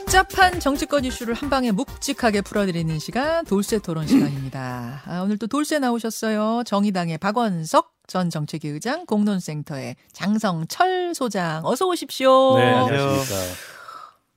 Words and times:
복잡한 0.00 0.58
정치권 0.60 1.04
이슈를 1.04 1.34
한 1.34 1.50
방에 1.50 1.72
묵직하게 1.72 2.40
풀어드리는 2.40 2.98
시간 2.98 3.44
돌쇠 3.44 3.78
토론 3.78 4.06
시간입니다. 4.06 5.02
아, 5.04 5.20
오늘 5.20 5.36
또 5.36 5.46
돌쇠 5.46 5.78
나오셨어요. 5.78 6.62
정의당의 6.64 7.18
박원석 7.18 7.92
전 8.06 8.30
정책위 8.30 8.68
의장, 8.68 9.04
공론센터의 9.04 9.96
장성철 10.12 11.14
소장. 11.14 11.60
어서 11.66 11.86
오십시오. 11.86 12.56
네, 12.56 12.72
안녕하십니까. 12.72 13.54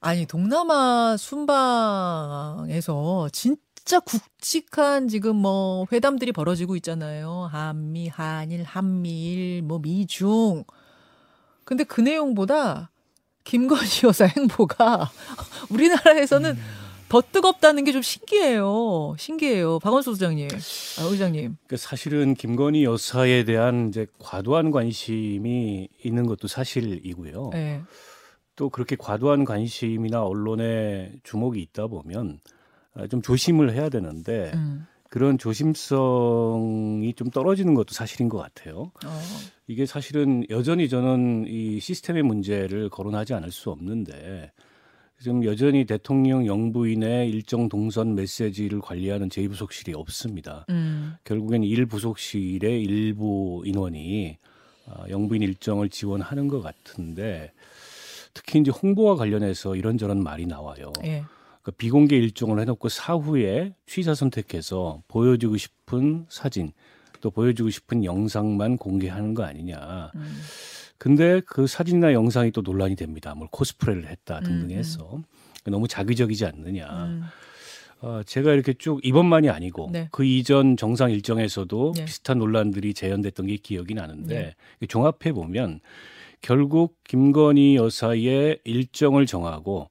아니 0.02 0.26
동남아 0.26 1.16
순방에서 1.18 1.70
진짜 3.32 4.02
굵직한 4.02 5.08
지금 5.08 5.38
뭐 5.38 5.88
회담들이 5.94 6.34
벌어지고 6.34 6.76
있잖아요. 6.76 7.48
한미, 7.50 8.10
한일, 8.10 8.64
한미일, 8.64 9.62
뭐 9.62 9.80
미중. 9.80 10.66
근데 11.64 11.86
그 11.86 12.02
내용보다 12.02 12.92
김건희 13.44 14.06
여사 14.06 14.26
행보가 14.26 15.12
우리나라에서는 15.70 16.52
음. 16.52 16.58
더 17.10 17.22
뜨겁다는 17.22 17.84
게 17.84 17.92
좀 17.92 18.02
신기해요. 18.02 19.16
신기해요. 19.20 19.78
박원수 19.80 20.14
소장님, 20.16 20.48
아, 21.00 21.04
의장님. 21.04 21.58
그 21.68 21.78
사실은 21.78 22.34
김건희 22.34 22.84
여사에 22.86 23.44
대한 23.44 23.90
이제 23.90 24.08
과도한 24.18 24.72
관심이 24.72 25.90
있는 26.04 26.26
것도 26.26 26.48
사실이고요. 26.48 27.50
네. 27.54 27.82
또 28.56 28.70
그렇게 28.70 28.96
과도한 28.96 29.46
관심이나 29.46 30.24
언론에 30.24 31.12
주목이 31.24 31.62
있다 31.62 31.86
보면 31.88 32.40
아, 32.96 33.06
좀 33.08 33.22
조심을 33.22 33.74
해야 33.74 33.90
되는데 33.90 34.52
음. 34.56 34.88
그런 35.10 35.38
조심성이 35.38 37.14
좀 37.14 37.30
떨어지는 37.30 37.76
것도 37.76 37.94
사실인 37.94 38.30
것 38.30 38.40
같아요. 38.40 38.92
어. 39.06 39.22
이게 39.68 39.86
사실은 39.86 40.46
여전히 40.50 40.90
저는 40.90 41.46
이 41.48 41.80
시스템의 41.80 42.24
문제를 42.24 42.90
거론하지 42.90 43.34
않을 43.34 43.52
수 43.52 43.70
없는데 43.70 44.52
지금 45.20 45.46
여전히 45.46 45.86
대통령 45.86 46.46
영부인의 46.46 47.30
일정 47.30 47.70
동선 47.70 48.14
메시지를 48.16 48.82
관리하는 48.82 49.30
제2부속실이 49.30 49.98
없습니다. 49.98 50.66
음. 50.70 51.16
결국엔 51.24 51.64
일 51.64 51.86
부속실의 51.86 52.82
일부 52.82 53.64
인원이 53.66 54.38
아, 54.86 55.06
영부인 55.10 55.42
일정을 55.42 55.88
지원하는 55.90 56.50
것 56.50 56.62
같은데 56.62 57.54
특히 58.34 58.60
이제 58.60 58.70
홍보와 58.72 59.16
관련해서 59.16 59.78
이런저런 59.78 60.22
말이 60.22 60.46
나와요. 60.46 60.92
예. 61.06 61.24
그 61.62 61.72
비공개 61.72 62.18
일정을 62.18 62.60
해놓고 62.60 62.90
사후에 62.90 63.74
취사 63.86 64.14
선택해서 64.14 65.02
보여주고 65.08 65.56
싶은 65.56 66.26
사진 66.28 66.74
또 67.24 67.32
보여주고 67.32 67.70
싶은 67.70 68.04
영상만 68.04 68.78
공개하는 68.78 69.34
거 69.34 69.44
아니냐. 69.44 70.12
음. 70.14 70.42
근데 70.98 71.42
그 71.46 71.68
사진이나 71.68 72.12
영상이 72.12 72.52
또 72.52 72.62
논란이 72.62 72.98
됩니다. 72.98 73.34
뭘 73.34 73.48
코스프레를 73.50 74.10
했다 74.10 74.42
등등 74.42 74.72
음, 74.72 74.78
해서 74.78 75.22
너무 75.64 75.88
자기적이지 75.88 76.46
않느냐. 76.46 76.86
음. 77.06 77.24
어, 78.02 78.22
제가 78.26 78.52
이렇게 78.52 78.74
쭉 78.74 79.00
이번만이 79.04 79.50
아니고 79.50 79.90
네. 79.94 80.10
그 80.12 80.26
이전 80.26 80.76
정상 80.76 81.12
일정에서도 81.12 81.94
네. 81.96 82.04
비슷한 82.04 82.40
논란들이 82.40 82.94
재현됐던 82.94 83.48
게 83.48 83.56
기억이 83.56 83.94
나는데 83.94 84.56
네. 84.80 84.88
종합해 84.88 85.32
보면 85.32 85.80
결국 86.42 86.98
김건희 87.06 87.78
여사의 87.78 88.60
일정을 88.66 89.28
정하고 89.28 89.90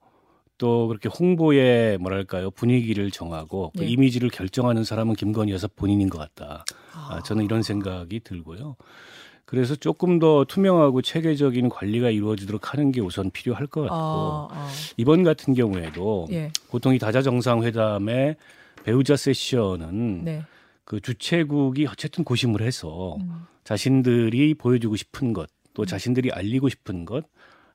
또 0.59 0.87
그렇게 0.87 1.09
홍보의 1.09 1.99
뭐랄까요 1.99 2.53
분위기를 2.53 3.11
정하고 3.11 3.73
그 3.77 3.83
네. 3.83 3.89
이미지를 3.89 4.29
결정하는 4.29 4.85
사람은 4.85 5.15
김건희 5.15 5.51
여사 5.51 5.67
본인인 5.67 6.09
것 6.09 6.19
같다. 6.19 6.65
아, 7.13 7.17
아, 7.17 7.23
저는 7.23 7.45
이런 7.45 7.63
생각이 7.63 8.21
들고요. 8.21 8.77
그래서 9.45 9.77
조금 9.77 10.19
더 10.19 10.45
투명하고 10.47 11.03
체계적인 11.03 11.69
관리가 11.69 12.11
이루어지도록 12.11 12.73
하는 12.73 12.91
게 12.91 13.01
우선 13.01 13.31
필요할 13.31 13.67
것 13.67 13.83
같고 13.83 13.95
아, 13.95 14.49
아. 14.51 14.69
이번 14.97 15.25
같은 15.25 15.53
경우에도 15.53 16.27
예. 16.31 16.51
보통 16.71 16.95
이 16.95 16.99
다자 16.99 17.21
정상회담의 17.21 18.37
배우자 18.85 19.17
세션은 19.17 20.25
네. 20.25 20.43
그 20.85 21.01
주최국이 21.01 21.87
어쨌든 21.87 22.25
고심을 22.25 22.63
해서 22.63 23.17
음. 23.21 23.47
자신들이 23.65 24.55
보여주고 24.55 24.97
싶은 24.97 25.33
것, 25.33 25.49
또 25.75 25.85
자신들이 25.85 26.31
알리고 26.33 26.69
싶은 26.69 27.05
것, 27.05 27.25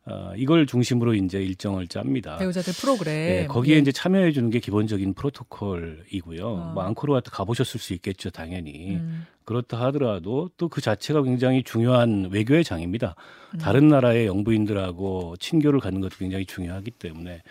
어, 0.10 0.32
이걸 0.38 0.66
중심으로 0.66 1.16
이제 1.16 1.38
일정을 1.44 1.88
짭니다. 1.88 2.38
배우자들 2.38 2.74
프로그램. 2.74 3.14
예, 3.14 3.46
거기에 3.48 3.76
예. 3.76 3.80
이제 3.80 3.92
참여해 3.92 4.32
주는 4.32 4.50
게 4.50 4.60
기본적인 4.60 5.14
프로토콜이고요. 5.14 6.48
아. 6.48 6.72
뭐 6.74 6.84
앙코르와트 6.84 7.30
가보셨을 7.32 7.80
수 7.80 7.94
있겠죠, 7.94 8.30
당연히. 8.30 8.96
음. 8.96 9.26
그렇다 9.44 9.80
하더라도 9.86 10.50
또 10.58 10.68
그 10.70 10.82
자체가 10.82 11.24
굉장히 11.24 11.64
중요한 11.64 12.30
외교의 12.32 12.64
장입니다. 12.64 13.16
음. 13.54 13.60
다른 13.60 13.88
나라의 13.88 14.28
영부인들하고 14.28 15.36
친교를 15.40 15.80
갖는 15.80 16.02
것도 16.02 16.18
굉장히 16.18 16.46
중요하기 16.46 16.92
때문에 16.92 17.42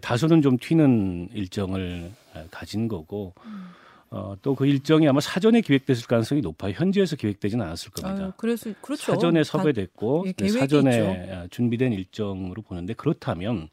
다소는 0.00 0.40
좀 0.42 0.56
튀는 0.58 1.30
일정을 1.34 2.12
아, 2.34 2.44
가진 2.50 2.88
거고 2.88 3.34
음. 3.44 3.68
어, 4.12 4.34
또 4.42 4.54
그 4.56 4.66
일정이 4.66 5.08
아마 5.08 5.20
사전에 5.20 5.60
기획됐을 5.60 6.06
가능성이 6.06 6.40
높아요. 6.40 6.72
현지에서 6.76 7.14
기획되지는 7.16 7.64
않았을 7.64 7.92
겁니다. 7.92 8.24
아유, 8.24 8.32
그래서 8.36 8.70
그렇죠. 8.82 9.12
사전에 9.12 9.40
다- 9.40 9.44
섭외됐고 9.44 10.24
예, 10.26 10.32
네, 10.32 10.48
사전에 10.48 11.32
아, 11.32 11.46
준비된 11.50 11.92
일정으로 11.92 12.62
보는데 12.62 12.92
그렇다면 12.94 13.68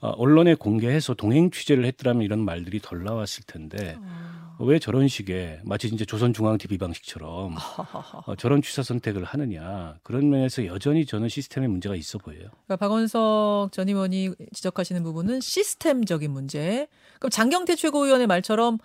어, 0.00 0.08
언론에 0.10 0.54
공개해서 0.54 1.14
동행 1.14 1.50
취재를 1.50 1.84
했더라면 1.84 2.22
이런 2.22 2.40
말들이 2.40 2.80
덜 2.80 3.04
나왔을 3.04 3.44
텐데 3.46 3.96
아. 4.02 4.56
왜 4.58 4.78
저런 4.78 5.08
식의 5.08 5.60
마치 5.64 5.88
진짜 5.88 6.04
조선중앙 6.04 6.58
TV 6.58 6.76
방식처럼. 6.76 7.54
어, 8.26 8.34
저런 8.36 8.60
취사 8.62 8.82
선택을 8.82 9.24
하느냐 9.24 9.96
그런 10.02 10.28
면에서 10.30 10.66
여전히 10.66 11.06
저는 11.06 11.28
시스템에 11.28 11.68
문제가 11.68 11.94
있어 11.94 12.18
보여요. 12.18 12.48
그러니까 12.66 12.76
박원석 12.76 13.70
전 13.72 13.88
의원이 13.88 14.30
지적하시는 14.52 15.02
부분은 15.02 15.40
시스템적인 15.40 16.30
문제. 16.30 16.88
그럼 17.20 17.30
장경태 17.30 17.76
최고위원의 17.76 18.26
말처럼 18.26 18.78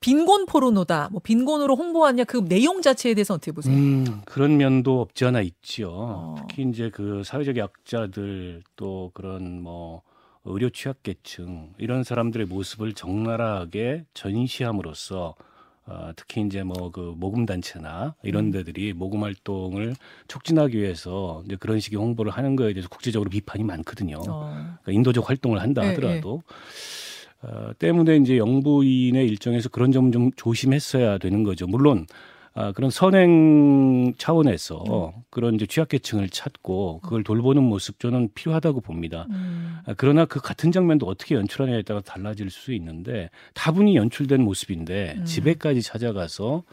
빈곤 0.00 0.46
포르노다. 0.46 1.10
뭐 1.12 1.20
빈곤으로 1.22 1.76
홍보하냐 1.76 2.24
그 2.24 2.44
내용 2.44 2.80
자체에 2.80 3.14
대해서 3.14 3.34
어떻게 3.34 3.52
보세요? 3.52 3.74
음, 3.74 4.22
그런 4.24 4.56
면도 4.56 5.00
없지 5.02 5.26
않아 5.26 5.42
있지요. 5.42 5.90
어. 5.92 6.34
특히 6.48 6.66
이제 6.68 6.90
그 6.90 7.22
사회적 7.24 7.56
약자들 7.58 8.62
또 8.76 9.10
그런 9.12 9.62
뭐 9.62 10.02
의료 10.46 10.70
취약계층 10.70 11.74
이런 11.76 12.02
사람들의 12.02 12.46
모습을 12.46 12.94
적나라하게 12.94 14.06
전시함으로써 14.14 15.34
어, 15.86 16.10
특히 16.16 16.40
이제 16.42 16.62
뭐 16.62 16.90
그 16.92 17.14
모금 17.16 17.44
단체나 17.46 18.14
이런 18.22 18.46
음. 18.46 18.50
데들이 18.52 18.92
모금 18.94 19.22
활동을 19.24 19.96
촉진하기 20.28 20.78
위해서 20.78 21.42
이제 21.44 21.56
그런 21.56 21.78
식의 21.78 21.98
홍보를 21.98 22.32
하는 22.32 22.56
거에 22.56 22.72
대해서 22.72 22.88
국제적으로 22.88 23.28
비판이 23.28 23.64
많거든요. 23.64 24.18
어. 24.26 24.50
그러니까 24.82 24.92
인도적 24.92 25.28
활동을 25.28 25.60
한다 25.60 25.84
예, 25.84 25.88
하더라도 25.88 26.42
어, 27.42 27.70
때문에 27.78 28.16
이제 28.18 28.36
영부인의 28.38 29.26
일정에서 29.28 29.68
그런 29.70 29.92
점 29.92 30.10
좀 30.12 30.30
조심했어야 30.36 31.18
되는 31.18 31.42
거죠. 31.44 31.66
물론 31.66 32.06
아, 32.52 32.72
그런 32.72 32.90
선행 32.90 34.12
차원에서 34.18 35.12
음. 35.14 35.22
그런 35.30 35.54
이제 35.54 35.66
취약계층을 35.66 36.30
찾고 36.30 37.00
그걸 37.02 37.22
돌보는 37.22 37.62
모습 37.62 38.00
저는 38.00 38.30
필요하다고 38.34 38.80
봅니다. 38.80 39.26
음. 39.30 39.76
아, 39.86 39.94
그러나 39.96 40.24
그 40.24 40.40
같은 40.40 40.72
장면도 40.72 41.06
어떻게 41.06 41.36
연출하냐에 41.36 41.82
따라 41.82 42.00
달라질 42.00 42.50
수 42.50 42.72
있는데 42.74 43.30
다분히 43.54 43.94
연출된 43.96 44.42
모습인데 44.42 45.14
음. 45.18 45.24
집에까지 45.24 45.80
찾아가서 45.82 46.64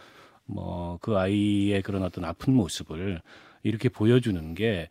뭐 0.47 0.97
그 1.01 1.17
아이의 1.17 1.81
그런 1.83 2.03
어떤 2.03 2.25
아픈 2.25 2.53
모습을 2.55 3.21
이렇게 3.63 3.89
보여주는 3.89 4.53
게 4.55 4.87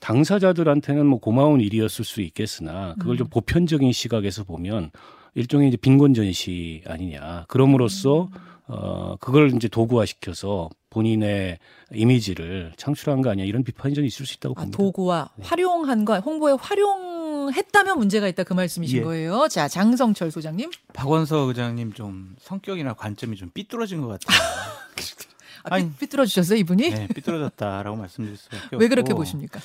당사자들한테는 0.00 1.06
뭐 1.06 1.18
고마운 1.18 1.60
일이었을 1.60 2.04
수 2.04 2.20
있겠으나 2.20 2.94
그걸 2.98 3.16
좀 3.16 3.26
음. 3.26 3.30
보편적인 3.30 3.92
시각에서 3.92 4.44
보면 4.44 4.90
일종의 5.36 5.68
이제 5.68 5.76
빈곤 5.76 6.14
전시 6.14 6.82
아니냐. 6.86 7.44
그럼으로써 7.48 8.28
어 8.68 9.16
그걸 9.20 9.54
이제 9.54 9.68
도구화 9.68 10.06
시켜서 10.06 10.70
본인의 10.90 11.58
이미지를 11.94 12.72
창출한 12.76 13.20
거 13.22 13.30
아니야 13.30 13.44
이런 13.44 13.62
비판이 13.62 13.94
좀 13.94 14.04
있을 14.06 14.24
수 14.26 14.34
있다고 14.34 14.54
아, 14.56 14.60
봅니다. 14.62 14.76
도구와 14.76 15.30
활용한과 15.42 16.20
홍보에 16.20 16.54
활용했다면 16.58 17.98
문제가 17.98 18.26
있다 18.28 18.44
그 18.44 18.54
말씀이신 18.54 18.98
예. 18.98 19.02
거예요. 19.02 19.46
자 19.48 19.68
장성철 19.68 20.30
소장님. 20.30 20.70
박원석 20.94 21.48
의장님 21.48 21.92
좀 21.92 22.34
성격이나 22.40 22.94
관점이 22.94 23.36
좀 23.36 23.50
삐뚤어진 23.52 24.00
것 24.00 24.08
같아요. 24.08 24.38
아, 25.64 25.74
아니. 25.74 25.90
삐, 25.92 26.06
뚤어 26.06 26.24
주셨어요 26.24 26.58
이분이? 26.60 26.90
네, 26.90 27.08
삐뚤어졌다라고 27.08 27.96
말씀드릴 27.96 28.36
수밖에 28.38 28.76
왜 28.78 28.88
그렇게 28.88 29.12
보십니까? 29.12 29.60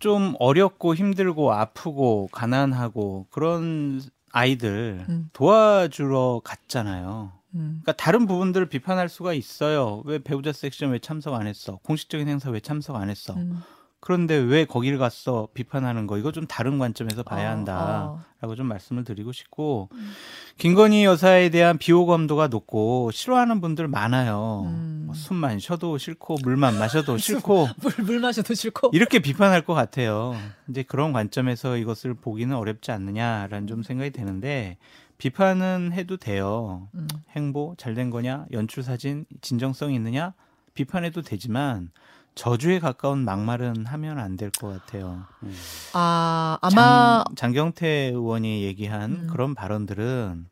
좀 0.00 0.34
어렵고 0.38 0.94
힘들고 0.94 1.52
아프고 1.52 2.28
가난하고 2.32 3.26
그런 3.30 4.00
아이들 4.32 5.04
음. 5.08 5.30
도와주러 5.32 6.42
갔잖아요. 6.44 7.32
음. 7.54 7.80
그러니까 7.82 7.92
다른 7.92 8.26
부분들을 8.26 8.68
비판할 8.68 9.08
수가 9.08 9.32
있어요. 9.32 10.02
왜 10.04 10.18
배우자 10.18 10.52
섹션 10.52 10.90
왜 10.90 10.98
참석 10.98 11.34
안 11.34 11.46
했어? 11.46 11.78
공식적인 11.82 12.28
행사 12.28 12.50
왜 12.50 12.60
참석 12.60 12.96
안 12.96 13.10
했어? 13.10 13.34
음. 13.34 13.62
그런데 14.00 14.36
왜 14.36 14.64
거기를 14.64 14.96
갔어 14.98 15.48
비판하는 15.54 16.06
거 16.06 16.18
이거 16.18 16.30
좀 16.30 16.46
다른 16.46 16.78
관점에서 16.78 17.22
봐야 17.24 17.48
어, 17.48 17.50
한다라고 17.50 18.20
어. 18.42 18.54
좀 18.54 18.66
말씀을 18.66 19.04
드리고 19.04 19.32
싶고 19.32 19.88
음. 19.92 20.12
김건희 20.56 21.04
여사에 21.04 21.48
대한 21.50 21.78
비호감도가 21.78 22.48
높고 22.48 23.10
싫어하는 23.10 23.60
분들 23.60 23.88
많아요. 23.88 24.62
음. 24.66 25.02
뭐 25.06 25.14
숨만 25.14 25.58
쉬어도 25.58 25.98
싫고 25.98 26.36
물만 26.44 26.78
마셔도 26.78 27.18
싫고 27.18 27.68
물, 27.82 27.92
물 28.04 28.20
마셔도 28.20 28.54
싫고. 28.54 28.90
이렇게 28.92 29.18
비판할 29.18 29.62
것 29.62 29.74
같아요. 29.74 30.36
이제 30.68 30.82
그런 30.84 31.12
관점에서 31.12 31.76
이것을 31.76 32.14
보기는 32.14 32.54
어렵지 32.54 32.92
않느냐라는 32.92 33.66
좀 33.66 33.82
생각이 33.82 34.10
드는데 34.10 34.78
비판은 35.18 35.90
해도 35.92 36.16
돼요. 36.16 36.88
음. 36.94 37.08
행보 37.34 37.74
잘 37.76 37.94
된 37.94 38.10
거냐, 38.10 38.46
연출 38.52 38.84
사진 38.84 39.24
진정성이 39.40 39.96
있느냐 39.96 40.34
비판해도 40.74 41.22
되지만 41.22 41.90
저주에 42.38 42.78
가까운 42.78 43.24
막말은 43.24 43.86
하면 43.86 44.18
안 44.18 44.36
될 44.36 44.50
것 44.52 44.68
같아요. 44.68 45.24
아, 45.92 46.56
아마 46.62 47.24
장, 47.36 47.52
경태 47.52 47.86
의원이 48.12 48.62
얘기한 48.62 49.10
음. 49.10 49.26
그런 49.30 49.54
발언들은 49.56 50.46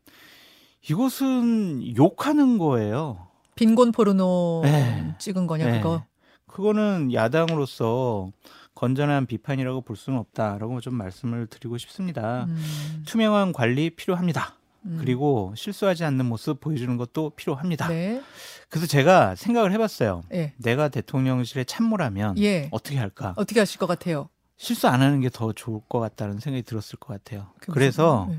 이것은 0.89 1.97
욕하는 1.97 2.59
거예요. 2.59 3.27
빈곤 3.55 3.93
포르노 3.93 4.63
네. 4.65 5.15
찍은 5.19 5.47
거냐 5.47 5.65
네. 5.71 5.81
그거. 5.81 6.03
그거는 6.47 7.13
야당으로서 7.13 8.31
건전한 8.75 9.27
비판이라고 9.27 9.81
볼 9.83 9.97
수는 9.97 10.19
없다라고 10.19 10.81
좀 10.81 10.95
말씀을 10.95 11.47
드리고 11.47 11.79
싶습니다. 11.79 12.45
음. 12.49 13.03
투명한 13.07 13.53
관리 13.53 13.91
필요합니다. 13.91 14.55
음. 14.85 14.99
그리고 15.01 15.53
실수하지 15.57 16.05
않는 16.05 16.27
모습 16.27 16.61
보여주는 16.61 16.97
것도 16.97 17.31
필요합니다. 17.31 17.89
네. 17.89 18.21
그래서 18.69 18.87
제가 18.87 19.35
생각을 19.37 19.73
해봤어요. 19.73 20.23
예. 20.33 20.53
내가 20.59 20.89
대통령실에 20.89 21.65
참모라면 21.65 22.39
예. 22.39 22.69
어떻게 22.73 22.99
할까? 22.99 23.33
어떻게 23.37 23.61
하실 23.61 23.79
것 23.79 23.87
같아요? 23.87 24.29
실수 24.57 24.89
안 24.89 25.03
하는 25.03 25.21
게 25.21 25.29
더 25.31 25.53
좋을 25.53 25.81
것 25.89 26.01
같다는 26.01 26.41
생각이 26.41 26.63
들었을 26.63 26.99
것 26.99 27.13
같아요. 27.13 27.49
그래서 27.61 28.29
예. 28.31 28.39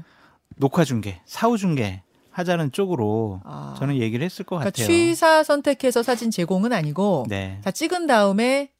녹화 0.57 0.83
중계, 0.83 1.21
사후 1.25 1.57
중계 1.57 2.01
하자는 2.31 2.71
쪽으로 2.71 3.41
아. 3.45 3.75
저는 3.79 3.97
얘기를 3.97 4.23
했을 4.25 4.43
것 4.45 4.57
그러니까 4.57 4.71
같아요. 4.71 4.87
취사 4.87 5.43
선택해서 5.43 6.03
사진 6.03 6.29
제공은 6.31 6.73
아니고 6.73 7.25
네, 7.29 7.59
다 7.63 7.71
찍은 7.71 8.07
다음에 8.07 8.71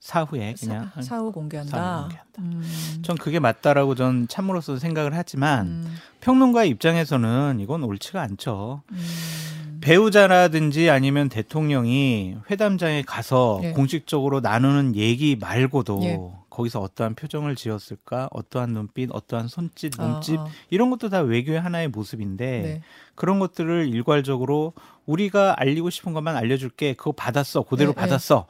사후에 0.00 0.54
그냥 0.58 0.90
사, 1.02 1.18
후 1.18 1.30
공개한다. 1.30 1.76
사후 1.76 2.00
공개한다. 2.02 2.32
음. 2.38 2.62
전 3.02 3.16
그게 3.16 3.38
맞다라고 3.38 3.94
전 3.94 4.26
참으로서 4.28 4.78
생각을 4.78 5.14
하지만 5.14 5.66
음. 5.66 5.96
평론가 6.20 6.64
입장에서는 6.64 7.58
이건 7.60 7.82
옳지가 7.84 8.20
않죠. 8.22 8.82
음. 8.92 9.69
배우자라든지 9.80 10.90
아니면 10.90 11.28
대통령이 11.28 12.36
회담장에 12.50 13.02
가서 13.02 13.60
예. 13.62 13.72
공식적으로 13.72 14.40
나누는 14.40 14.96
얘기 14.96 15.36
말고도 15.36 16.00
예. 16.04 16.18
거기서 16.50 16.80
어떠한 16.80 17.14
표정을 17.14 17.54
지었을까, 17.54 18.28
어떠한 18.32 18.70
눈빛, 18.70 19.08
어떠한 19.12 19.48
손짓, 19.48 19.98
아, 19.98 20.06
몸짓 20.06 20.38
아. 20.38 20.46
이런 20.68 20.90
것도 20.90 21.08
다 21.08 21.20
외교의 21.20 21.60
하나의 21.60 21.88
모습인데 21.88 22.60
네. 22.60 22.82
그런 23.14 23.38
것들을 23.38 23.88
일괄적으로 23.88 24.74
우리가 25.06 25.54
알리고 25.58 25.90
싶은 25.90 26.12
것만 26.12 26.36
알려줄게. 26.36 26.94
그거 26.94 27.12
받았어. 27.12 27.62
그대로 27.62 27.92
네, 27.92 27.96
네. 27.96 28.00
받았어. 28.00 28.46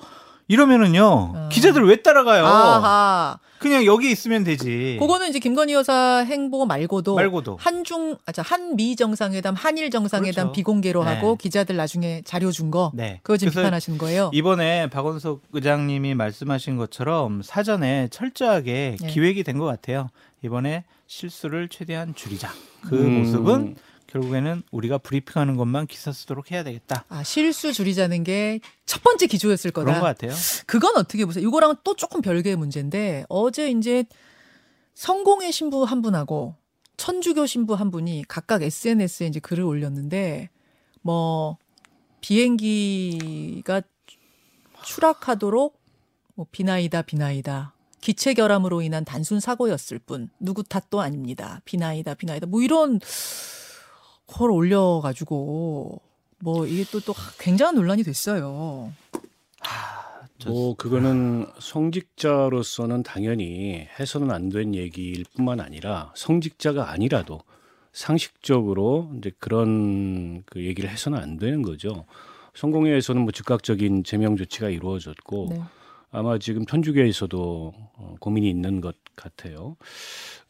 이러면은요 0.50 1.32
아. 1.36 1.48
기자들 1.50 1.86
왜 1.86 2.02
따라가요? 2.02 2.44
아하. 2.44 3.38
그냥 3.60 3.84
여기 3.84 4.10
있으면 4.10 4.42
되지. 4.42 4.96
그거는 4.98 5.28
이제 5.28 5.38
김건희 5.38 5.74
여사 5.74 6.24
행보 6.26 6.64
말고도 6.66 7.14
말고도 7.14 7.58
한중 7.60 8.16
아자 8.26 8.42
한미 8.42 8.96
정상회담, 8.96 9.54
한일 9.54 9.90
정상회담 9.90 10.46
그렇죠. 10.46 10.52
비공개로 10.52 11.04
네. 11.04 11.10
하고 11.14 11.36
기자들 11.36 11.76
나중에 11.76 12.22
자료 12.24 12.50
준 12.50 12.70
거. 12.72 12.90
네. 12.94 13.20
그거 13.22 13.36
지금 13.36 13.52
비판하시는 13.52 13.96
거예요. 13.98 14.30
이번에 14.32 14.88
박원석 14.88 15.42
의장님이 15.52 16.14
말씀하신 16.14 16.76
것처럼 16.78 17.42
사전에 17.42 18.08
철저하게 18.10 18.96
네. 19.00 19.06
기획이 19.08 19.44
된 19.44 19.58
것 19.58 19.66
같아요. 19.66 20.08
이번에 20.42 20.84
실수를 21.06 21.68
최대한 21.68 22.14
줄이자. 22.14 22.50
그 22.88 22.96
음, 22.96 23.18
모습은 23.24 23.76
결국에는 24.10 24.62
우리가 24.70 24.98
브리핑하는 24.98 25.56
것만 25.56 25.86
기사 25.86 26.12
쓰도록 26.12 26.50
해야 26.50 26.62
되겠다. 26.64 27.04
아, 27.08 27.22
실수 27.22 27.72
줄이자는 27.72 28.24
게 28.24 28.60
첫 28.90 29.04
번째 29.04 29.28
기조였을 29.28 29.70
거다. 29.70 29.84
그런 29.84 30.00
것 30.00 30.06
같아요. 30.06 30.32
그건 30.66 30.96
어떻게 30.96 31.24
보세요? 31.24 31.46
이거랑은 31.46 31.76
또 31.84 31.94
조금 31.94 32.20
별개의 32.20 32.56
문제인데 32.56 33.24
어제 33.28 33.70
이제 33.70 34.04
성공의 34.94 35.52
신부 35.52 35.84
한 35.84 36.02
분하고 36.02 36.56
천주교 36.96 37.46
신부 37.46 37.74
한 37.74 37.92
분이 37.92 38.24
각각 38.26 38.62
SNS에 38.64 39.28
이제 39.28 39.38
글을 39.38 39.62
올렸는데 39.62 40.50
뭐 41.02 41.56
비행기가 42.20 43.82
추락하도록 44.82 45.80
뭐 46.34 46.46
비나이다 46.50 47.02
비나이다 47.02 47.74
기체 48.00 48.34
결함으로 48.34 48.82
인한 48.82 49.04
단순 49.04 49.38
사고였을 49.38 50.00
뿐 50.00 50.30
누구 50.40 50.64
탓도 50.64 51.00
아닙니다. 51.00 51.60
비나이다 51.64 52.14
비나이다 52.14 52.46
뭐 52.46 52.60
이런 52.60 52.98
걸 54.38 54.50
올려가지고 54.50 56.00
뭐 56.42 56.66
이게 56.66 56.84
또 56.90 57.00
또 57.00 57.14
굉장한 57.38 57.74
논란이 57.74 58.02
됐어요. 58.02 58.92
뭐 60.46 60.74
그거는 60.74 61.46
성직자로서는 61.58 63.02
당연히 63.02 63.86
해서는 63.98 64.30
안 64.30 64.48
된 64.48 64.74
얘기일 64.74 65.24
뿐만 65.36 65.60
아니라 65.60 66.12
성직자가 66.16 66.90
아니라도 66.90 67.40
상식적으로 67.92 69.10
이제 69.18 69.30
그런 69.38 70.42
그 70.46 70.64
얘기를 70.64 70.88
해서는 70.88 71.18
안 71.18 71.36
되는 71.36 71.60
거죠. 71.62 72.06
성공회에서는 72.54 73.22
뭐 73.22 73.32
즉각적인 73.32 74.04
제명 74.04 74.36
조치가 74.36 74.70
이루어졌고 74.70 75.46
네. 75.50 75.60
아마 76.10 76.38
지금 76.38 76.64
편주교에서도 76.64 77.74
어, 77.94 78.14
고민이 78.18 78.48
있는 78.48 78.80
것 78.80 78.96
같아요. 79.16 79.76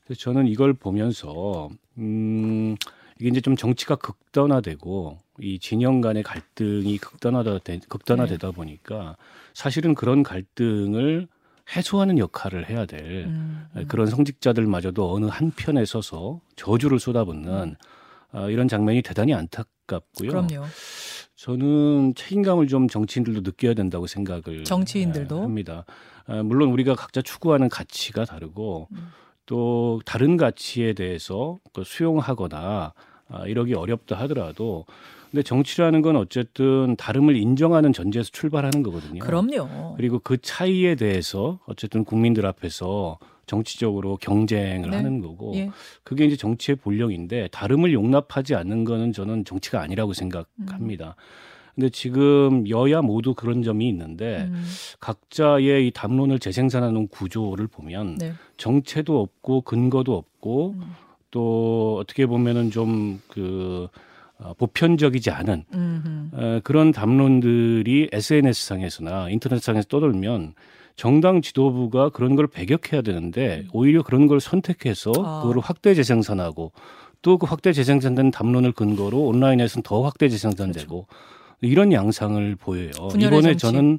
그래서 0.05 0.21
저는 0.21 0.47
이걸 0.47 0.73
보면서 0.73 1.69
음 1.99 2.77
이게 3.21 3.29
이제 3.29 3.41
좀 3.43 3.55
정치가 3.55 3.97
극단화되고 3.97 5.19
이 5.41 5.59
진영 5.59 6.01
간의 6.01 6.23
갈등이 6.23 6.97
극단화다 6.99 7.59
극단화되다 7.89 8.51
보니까 8.53 9.17
사실은 9.53 9.95
그런 9.95 10.23
갈등을 10.23 11.29
해소하는 11.77 12.19
역할을 12.19 12.69
해야 12.69 12.87
될 12.87 13.27
음, 13.27 13.67
음. 13.77 13.85
그런 13.89 14.07
성직자들마저도 14.07 15.13
어느 15.13 15.27
한 15.27 15.51
편에 15.51 15.85
서서 15.85 16.41
저주를 16.57 16.99
쏟아붓는 16.99 17.77
아, 18.33 18.49
이런 18.49 18.69
장면이 18.69 19.03
대단히 19.03 19.35
안타깝고요. 19.35 20.31
그럼요. 20.31 20.65
저는 21.37 22.15
책임감을 22.15 22.69
좀 22.69 22.89
정치인들도 22.89 23.43
느껴야 23.43 23.75
된다고 23.75 24.07
생각을 24.07 24.65
정치인들도? 24.65 25.41
아, 25.41 25.43
합니다. 25.43 25.85
아, 26.27 26.43
물론 26.43 26.71
우리가 26.71 26.95
각자 26.95 27.23
추구하는 27.23 27.69
가치가 27.69 28.25
다르고 28.25 28.89
음. 28.93 29.09
또 29.47 30.01
다른 30.07 30.37
가치에 30.37 30.93
대해서 30.93 31.59
그 31.73 31.83
수용하거나 31.85 32.95
아, 33.31 33.47
이러기 33.47 33.75
어렵다 33.75 34.17
하더라도 34.21 34.85
근데 35.31 35.43
정치라는 35.43 36.03
건 36.03 36.17
어쨌든 36.17 36.97
다름을 36.97 37.37
인정하는 37.37 37.93
전제에서 37.93 38.31
출발하는 38.33 38.83
거거든요. 38.83 39.21
그럼요. 39.21 39.95
그리고 39.97 40.19
그 40.19 40.39
차이에 40.39 40.97
대해서 40.97 41.61
어쨌든 41.67 42.05
국민들 42.05 42.47
앞에서 42.47 43.19
정치적으로 43.47 44.17
경쟁을 44.17 44.91
네. 44.91 44.97
하는 44.97 45.21
거고 45.21 45.53
예. 45.57 45.71
그게 46.05 46.25
이제 46.25 46.37
정치의 46.37 46.77
본령인데 46.77 47.49
다름을 47.49 47.93
용납하지 47.93 48.55
않는 48.55 48.85
거는 48.85 49.13
저는 49.13 49.45
정치가 49.45 49.81
아니라고 49.81 50.13
생각합니다. 50.13 51.17
근데 51.75 51.89
지금 51.89 52.69
여야 52.69 53.01
모두 53.01 53.35
그런 53.35 53.63
점이 53.63 53.89
있는데 53.89 54.49
음, 54.51 54.65
각자의 55.01 55.87
이 55.87 55.91
담론을 55.93 56.39
재생산하는 56.39 57.09
구조를 57.09 57.69
보면 57.69 58.17
네. 58.19 58.33
정체도 58.57 59.21
없고 59.21 59.63
근거도 59.63 60.17
없고 60.17 60.75
음, 60.77 60.83
또 61.31 61.99
어떻게 62.01 62.27
보면은 62.27 62.71
좀그 62.71 63.89
어, 64.39 64.55
보편적이지 64.55 65.31
않은 65.31 65.65
음, 65.75 66.03
음. 66.07 66.31
어, 66.33 66.61
그런 66.65 66.93
담론들이 66.93 68.09
SNS 68.13 68.67
상에서나 68.67 69.29
인터넷 69.31 69.63
상에서 69.63 69.87
떠돌면 69.89 70.55
정당 70.97 71.43
지도부가 71.43 72.09
그런 72.11 72.37
걸 72.37 72.47
배격해야 72.47 73.03
되는데 73.03 73.67
오히려 73.73 74.03
그런 74.03 74.27
걸 74.27 74.41
선택해서 74.41 75.13
아. 75.17 75.41
그거를 75.43 75.63
확대 75.63 75.95
재생산하고 75.95 76.73
또 77.23 77.39
그 77.39 77.47
확대 77.47 77.73
재생산된 77.73 78.31
담론을 78.31 78.73
근거로 78.73 79.19
온라인에서는 79.27 79.83
더 79.83 80.03
확대 80.03 80.29
재생산되고 80.29 81.07
이런 81.61 81.93
양상을 81.93 82.57
보여요. 82.57 82.91
그렇죠. 82.93 83.19
이번에 83.19 83.57
정치. 83.57 83.59
저는 83.59 83.99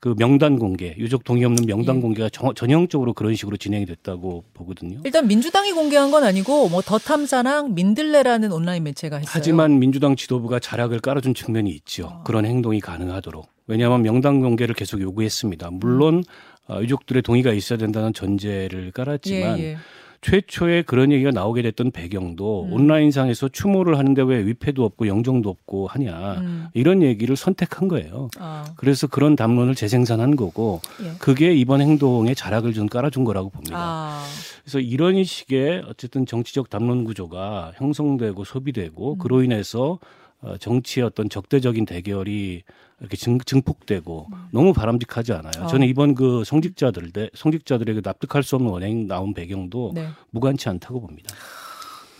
그 0.00 0.14
명단 0.16 0.58
공개, 0.58 0.94
유족 0.96 1.24
동의 1.24 1.44
없는 1.44 1.66
명단 1.66 1.98
예. 1.98 2.00
공개가 2.00 2.30
정- 2.30 2.54
전형적으로 2.54 3.12
그런 3.12 3.34
식으로 3.34 3.58
진행이 3.58 3.84
됐다고 3.84 4.44
보거든요. 4.54 4.98
일단 5.04 5.26
민주당이 5.28 5.72
공개한 5.72 6.10
건 6.10 6.24
아니고 6.24 6.70
뭐 6.70 6.80
더 6.80 6.96
탐사랑 6.96 7.74
민들레라는 7.74 8.50
온라인 8.50 8.82
매체가 8.84 9.16
했어요. 9.18 9.30
하지만 9.30 9.78
민주당 9.78 10.16
지도부가 10.16 10.58
자락을 10.58 11.00
깔아준 11.00 11.34
측면이 11.34 11.70
있죠. 11.72 12.06
어. 12.06 12.22
그런 12.24 12.46
행동이 12.46 12.80
가능하도록. 12.80 13.46
왜냐하면 13.66 14.00
명단 14.02 14.40
공개를 14.40 14.74
계속 14.74 15.02
요구했습니다. 15.02 15.68
물론 15.72 16.24
어, 16.66 16.80
유족들의 16.80 17.20
동의가 17.22 17.52
있어야 17.52 17.78
된다는 17.78 18.14
전제를 18.14 18.92
깔았지만 18.92 19.58
예, 19.58 19.62
예. 19.64 19.76
최초에 20.20 20.82
그런 20.82 21.12
얘기가 21.12 21.30
나오게 21.30 21.62
됐던 21.62 21.92
배경도 21.92 22.64
음. 22.66 22.72
온라인상에서 22.72 23.48
추모를 23.48 23.96
하는데 23.96 24.22
왜 24.22 24.44
위패도 24.44 24.84
없고 24.84 25.06
영정도 25.06 25.48
없고 25.48 25.86
하냐 25.86 26.34
음. 26.40 26.66
이런 26.74 27.02
얘기를 27.02 27.36
선택한 27.36 27.88
거예요. 27.88 28.28
아, 28.38 28.64
그래서 28.76 29.06
그런 29.06 29.34
담론을 29.34 29.74
재생산한 29.74 30.36
거고 30.36 30.82
예. 31.02 31.12
그게 31.18 31.54
이번 31.54 31.80
행동에 31.80 32.34
자락을 32.34 32.74
좀 32.74 32.86
깔아준 32.86 33.24
거라고 33.24 33.48
봅니다. 33.48 33.76
아, 33.78 34.22
그래서 34.62 34.78
이런 34.78 35.24
식의 35.24 35.84
어쨌든 35.88 36.26
정치적 36.26 36.68
담론 36.68 37.04
구조가 37.04 37.72
형성되고 37.76 38.44
소비되고 38.44 39.14
음. 39.14 39.18
그로 39.18 39.42
인해서 39.42 39.98
어, 40.42 40.56
정치의 40.58 41.06
어떤 41.06 41.28
적대적인 41.28 41.86
대결이 41.86 42.62
이렇게 43.00 43.16
증, 43.16 43.38
증폭되고 43.38 44.28
너무 44.52 44.72
바람직하지 44.72 45.32
않아요. 45.32 45.52
음. 45.58 45.62
어. 45.64 45.66
저는 45.68 45.86
이번 45.88 46.14
그 46.14 46.44
성직자들 46.44 47.30
성직자들에게 47.34 48.02
납득할 48.04 48.42
수 48.42 48.56
없는 48.56 48.70
원행 48.70 49.06
나온 49.06 49.32
배경도 49.34 49.92
네. 49.94 50.08
무관치 50.30 50.68
않다고 50.68 51.00
봅니다. 51.00 51.34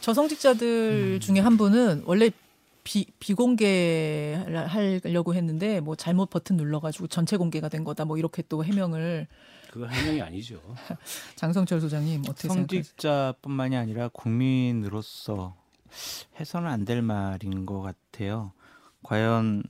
저 0.00 0.14
성직자들 0.14 1.16
음. 1.16 1.20
중에 1.20 1.40
한 1.40 1.56
분은 1.58 2.02
원래 2.06 2.30
비, 2.82 3.04
비공개하려고 3.18 5.34
했는데 5.34 5.80
뭐 5.80 5.94
잘못 5.96 6.30
버튼 6.30 6.56
눌러가지고 6.56 7.08
전체 7.08 7.36
공개가 7.36 7.68
된 7.68 7.84
거다 7.84 8.06
뭐 8.06 8.16
이렇게 8.16 8.42
또 8.48 8.64
해명을 8.64 9.26
그거 9.70 9.86
해명이 9.86 10.22
아니죠. 10.22 10.60
장성철 11.36 11.80
소장님 11.80 12.22
어떻게 12.22 12.48
생각하세요? 12.48 12.82
성직자뿐만이 12.82 13.76
아니라 13.76 14.08
국민으로서 14.08 15.54
해서는 16.40 16.68
안 16.70 16.84
될 16.84 17.02
말인 17.02 17.66
것 17.66 17.80
같아요. 17.82 18.52
과연 19.02 19.62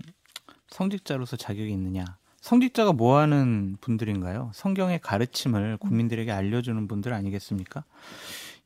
성직자로서 0.70 1.36
자격이 1.36 1.70
있느냐? 1.72 2.04
성직자가 2.40 2.92
뭐 2.92 3.18
하는 3.18 3.76
분들인가요? 3.80 4.50
성경의 4.54 5.00
가르침을 5.00 5.76
국민들에게 5.76 6.32
알려주는 6.32 6.88
분들 6.88 7.12
아니겠습니까? 7.12 7.84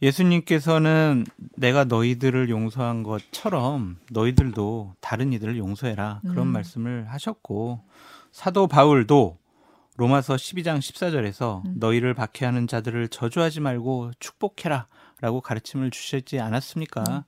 예수님께서는 0.01 1.25
내가 1.57 1.85
너희들을 1.85 2.51
용서한 2.51 3.03
것처럼 3.03 3.97
너희들도 4.11 4.95
다른 5.01 5.33
이들을 5.33 5.57
용서해라. 5.57 6.21
그런 6.23 6.49
음. 6.49 6.53
말씀을 6.53 7.07
하셨고, 7.09 7.83
사도 8.31 8.67
바울도 8.67 9.39
로마서 9.97 10.35
12장 10.35 10.79
14절에서 10.79 11.65
음. 11.65 11.75
너희를 11.79 12.15
박해하는 12.15 12.67
자들을 12.67 13.09
저주하지 13.09 13.61
말고 13.61 14.13
축복해라. 14.19 14.87
라고 15.21 15.41
가르침을 15.41 15.91
주셨지 15.91 16.41
않았습니까? 16.41 17.25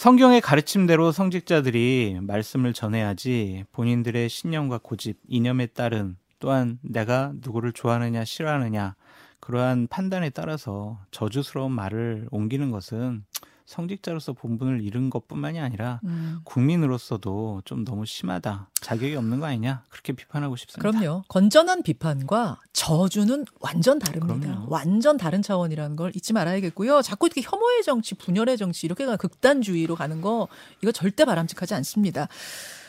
성경의 0.00 0.40
가르침대로 0.40 1.12
성직자들이 1.12 2.20
말씀을 2.22 2.72
전해야지 2.72 3.64
본인들의 3.70 4.30
신념과 4.30 4.80
고집, 4.82 5.18
이념에 5.28 5.66
따른 5.66 6.16
또한 6.38 6.78
내가 6.80 7.32
누구를 7.34 7.72
좋아하느냐 7.72 8.24
싫어하느냐 8.24 8.94
그러한 9.40 9.88
판단에 9.88 10.30
따라서 10.30 10.98
저주스러운 11.10 11.72
말을 11.72 12.28
옮기는 12.30 12.70
것은 12.70 13.26
성직자로서 13.66 14.32
본분을 14.32 14.82
잃은 14.82 15.10
것뿐만이 15.10 15.60
아니라 15.60 16.00
음, 16.04 16.40
국민으로서도 16.44 17.62
좀 17.64 17.84
너무 17.84 18.06
심하다. 18.06 18.70
자격이 18.80 19.14
없는 19.16 19.40
거 19.40 19.46
아니냐? 19.46 19.84
그렇게 19.88 20.12
비판하고 20.12 20.56
싶습니다. 20.56 20.90
그럼요. 20.90 21.24
건전한 21.28 21.82
비판과 21.82 22.60
저주는 22.72 23.44
완전 23.60 23.98
다릅니다. 23.98 24.48
그럼요. 24.48 24.66
완전 24.68 25.16
다른 25.16 25.42
차원이라는 25.42 25.96
걸 25.96 26.12
잊지 26.14 26.32
말아야겠고요. 26.32 27.02
자꾸 27.02 27.26
이렇게 27.26 27.42
혐오의 27.42 27.82
정치, 27.84 28.14
분열의 28.14 28.56
정치 28.56 28.86
이렇게 28.86 29.06
가 29.06 29.16
극단주의로 29.16 29.94
가는 29.94 30.20
거 30.20 30.48
이거 30.82 30.92
절대 30.92 31.24
바람직하지 31.24 31.74
않습니다. 31.74 32.28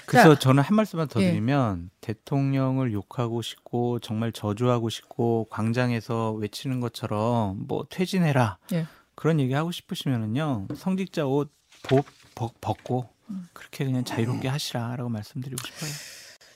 그래서 0.05 0.33
자, 0.33 0.39
저는 0.39 0.63
한 0.63 0.75
말씀만 0.75 1.07
더 1.07 1.21
예. 1.21 1.29
드리면 1.29 1.89
대통령을 2.01 2.91
욕하고 2.91 3.41
싶고 3.41 3.99
정말 3.99 4.31
저주하고 4.31 4.89
싶고 4.89 5.47
광장에서 5.49 6.33
외치는 6.33 6.81
것처럼 6.81 7.65
뭐 7.67 7.85
퇴진해라 7.89 8.57
예. 8.73 8.87
그런 9.21 9.39
얘기 9.39 9.53
하고 9.53 9.71
싶으시면은요 9.71 10.67
성직자 10.75 11.27
옷 11.27 11.51
벗, 11.83 12.03
벗, 12.33 12.59
벗고 12.59 13.07
음. 13.29 13.47
그렇게 13.53 13.85
그냥 13.85 14.03
자유롭게 14.03 14.47
하시라라고 14.47 15.09
말씀드리고 15.09 15.61
싶어요. 15.63 15.89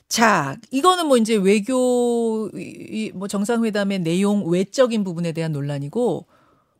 자, 0.08 0.56
이거는 0.72 1.06
뭐 1.06 1.16
이제 1.16 1.36
외교 1.36 2.50
이- 2.56 3.12
뭐 3.14 3.28
정상회담의 3.28 4.00
내용 4.00 4.48
외적인 4.50 5.04
부분에 5.04 5.30
대한 5.30 5.52
논란이고 5.52 6.26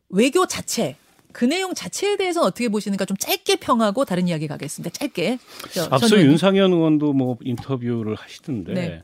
외교 0.09 0.45
자체 0.45 0.97
그 1.31 1.45
내용 1.45 1.73
자체에 1.73 2.17
대해서는 2.17 2.47
어떻게 2.47 2.67
보시는가 2.67 3.05
좀 3.05 3.15
짧게 3.15 3.55
평하고 3.57 4.03
다른 4.03 4.27
이야기 4.27 4.47
가겠습니다. 4.47 4.91
짧게. 4.93 5.39
저, 5.73 5.83
앞서 5.85 6.07
전 6.07 6.19
의원님. 6.19 6.31
윤상현 6.31 6.73
의원도 6.73 7.13
뭐 7.13 7.37
인터뷰를 7.41 8.15
하시던데 8.15 8.73
네. 8.73 9.03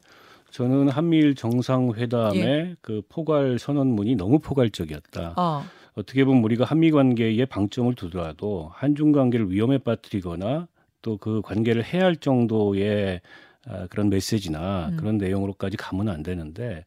저는 0.51 0.89
한미일 0.89 1.35
정상회담의 1.35 2.75
그 2.81 3.01
포괄 3.07 3.57
선언문이 3.57 4.15
너무 4.15 4.39
포괄적이었다. 4.39 5.33
어, 5.37 5.65
어떻게 5.95 6.25
보면 6.25 6.43
우리가 6.43 6.65
한미 6.65 6.91
관계에 6.91 7.45
방점을 7.45 7.93
두더라도 7.95 8.71
한중 8.73 9.11
관계를 9.11 9.51
위험에 9.51 9.77
빠뜨리거나 9.79 10.67
또 11.01 11.17
그 11.17 11.41
관계를 11.41 11.83
해할 11.83 12.15
정도의 12.15 13.21
아, 13.65 13.87
그런 13.87 14.09
메시지나 14.09 14.89
음. 14.89 14.97
그런 14.97 15.17
내용으로까지 15.17 15.77
가면 15.77 16.09
안 16.09 16.21
되는데 16.21 16.83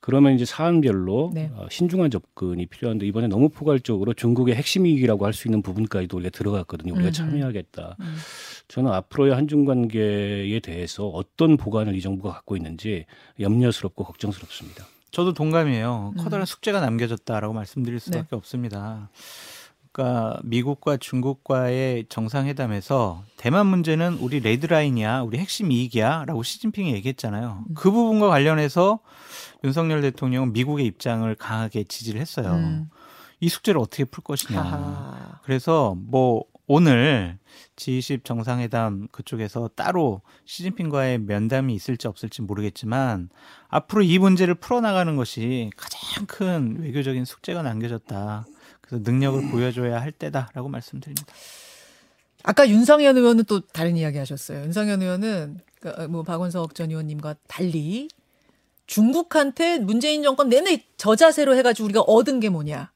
그러면 0.00 0.34
이제 0.34 0.44
사안별로 0.44 1.32
네. 1.34 1.50
어, 1.54 1.66
신중한 1.68 2.10
접근이 2.10 2.66
필요한데 2.66 3.04
이번에 3.06 3.26
너무 3.26 3.48
포괄적으로 3.48 4.14
중국의 4.14 4.54
핵심 4.54 4.86
이익이라고 4.86 5.26
할 5.26 5.32
수 5.32 5.48
있는 5.48 5.60
부분까지도 5.62 6.16
우리가 6.18 6.30
들어갔거든요. 6.30 6.92
우리가 6.92 7.08
음흠. 7.08 7.12
참여하겠다. 7.12 7.96
음. 7.98 8.16
저는 8.68 8.92
앞으로의 8.92 9.34
한중 9.34 9.64
관계에 9.64 10.60
대해서 10.60 11.08
어떤 11.08 11.56
보관을 11.56 11.96
이 11.96 12.00
정부가 12.00 12.32
갖고 12.32 12.56
있는지 12.56 13.06
염려스럽고 13.40 14.04
걱정스럽습니다. 14.04 14.86
저도 15.10 15.34
동감이에요. 15.34 16.14
음. 16.16 16.22
커다란 16.22 16.46
숙제가 16.46 16.80
남겨졌다라고 16.80 17.52
말씀드릴 17.52 18.00
수밖에 18.00 18.36
없습니다. 18.36 19.10
그러니까 19.92 20.40
미국과 20.44 20.98
중국과의 20.98 22.06
정상회담에서 22.08 23.24
대만 23.36 23.66
문제는 23.66 24.18
우리 24.20 24.38
레드라인이야, 24.40 25.22
우리 25.22 25.38
핵심 25.38 25.72
이익이야라고 25.72 26.42
시진핑이 26.42 26.92
얘기했잖아요. 26.94 27.64
음. 27.68 27.74
그 27.74 27.90
부분과 27.90 28.28
관련해서 28.28 29.00
윤석열 29.64 30.00
대통령은 30.02 30.52
미국의 30.52 30.86
입장을 30.86 31.34
강하게 31.34 31.84
지지를 31.84 32.20
했어요. 32.20 32.52
음. 32.54 32.90
이 33.40 33.48
숙제를 33.48 33.80
어떻게 33.80 34.04
풀 34.04 34.22
것이냐. 34.22 34.60
하하. 34.60 35.40
그래서 35.42 35.96
뭐 35.98 36.44
오늘 36.72 37.36
G20 37.74 38.22
정상회담 38.22 39.08
그쪽에서 39.10 39.70
따로 39.74 40.22
시진핑과의 40.44 41.18
면담이 41.18 41.74
있을지 41.74 42.06
없을지 42.06 42.42
모르겠지만 42.42 43.28
앞으로 43.66 44.02
이 44.02 44.20
문제를 44.20 44.54
풀어나가는 44.54 45.16
것이 45.16 45.72
가장 45.76 46.26
큰 46.26 46.80
외교적인 46.80 47.24
숙제가 47.24 47.62
남겨졌다. 47.62 48.46
그래서 48.82 49.02
능력을 49.02 49.50
보여줘야 49.50 50.00
할 50.00 50.12
때다라고 50.12 50.68
말씀드립니다. 50.68 51.26
아까 52.44 52.68
윤상현 52.68 53.16
의원은 53.16 53.46
또 53.46 53.58
다른 53.66 53.96
이야기 53.96 54.18
하셨어요. 54.18 54.60
윤상현 54.62 55.02
의원은 55.02 55.58
그, 55.80 55.88
뭐 56.08 56.22
박원석 56.22 56.76
전 56.76 56.90
의원님과 56.90 57.34
달리 57.48 58.06
중국한테 58.86 59.80
문재인 59.80 60.22
정권 60.22 60.48
내내 60.48 60.84
저자세로 60.96 61.56
해가지고 61.56 61.86
우리가 61.86 62.00
얻은 62.02 62.38
게 62.38 62.48
뭐냐? 62.48 62.92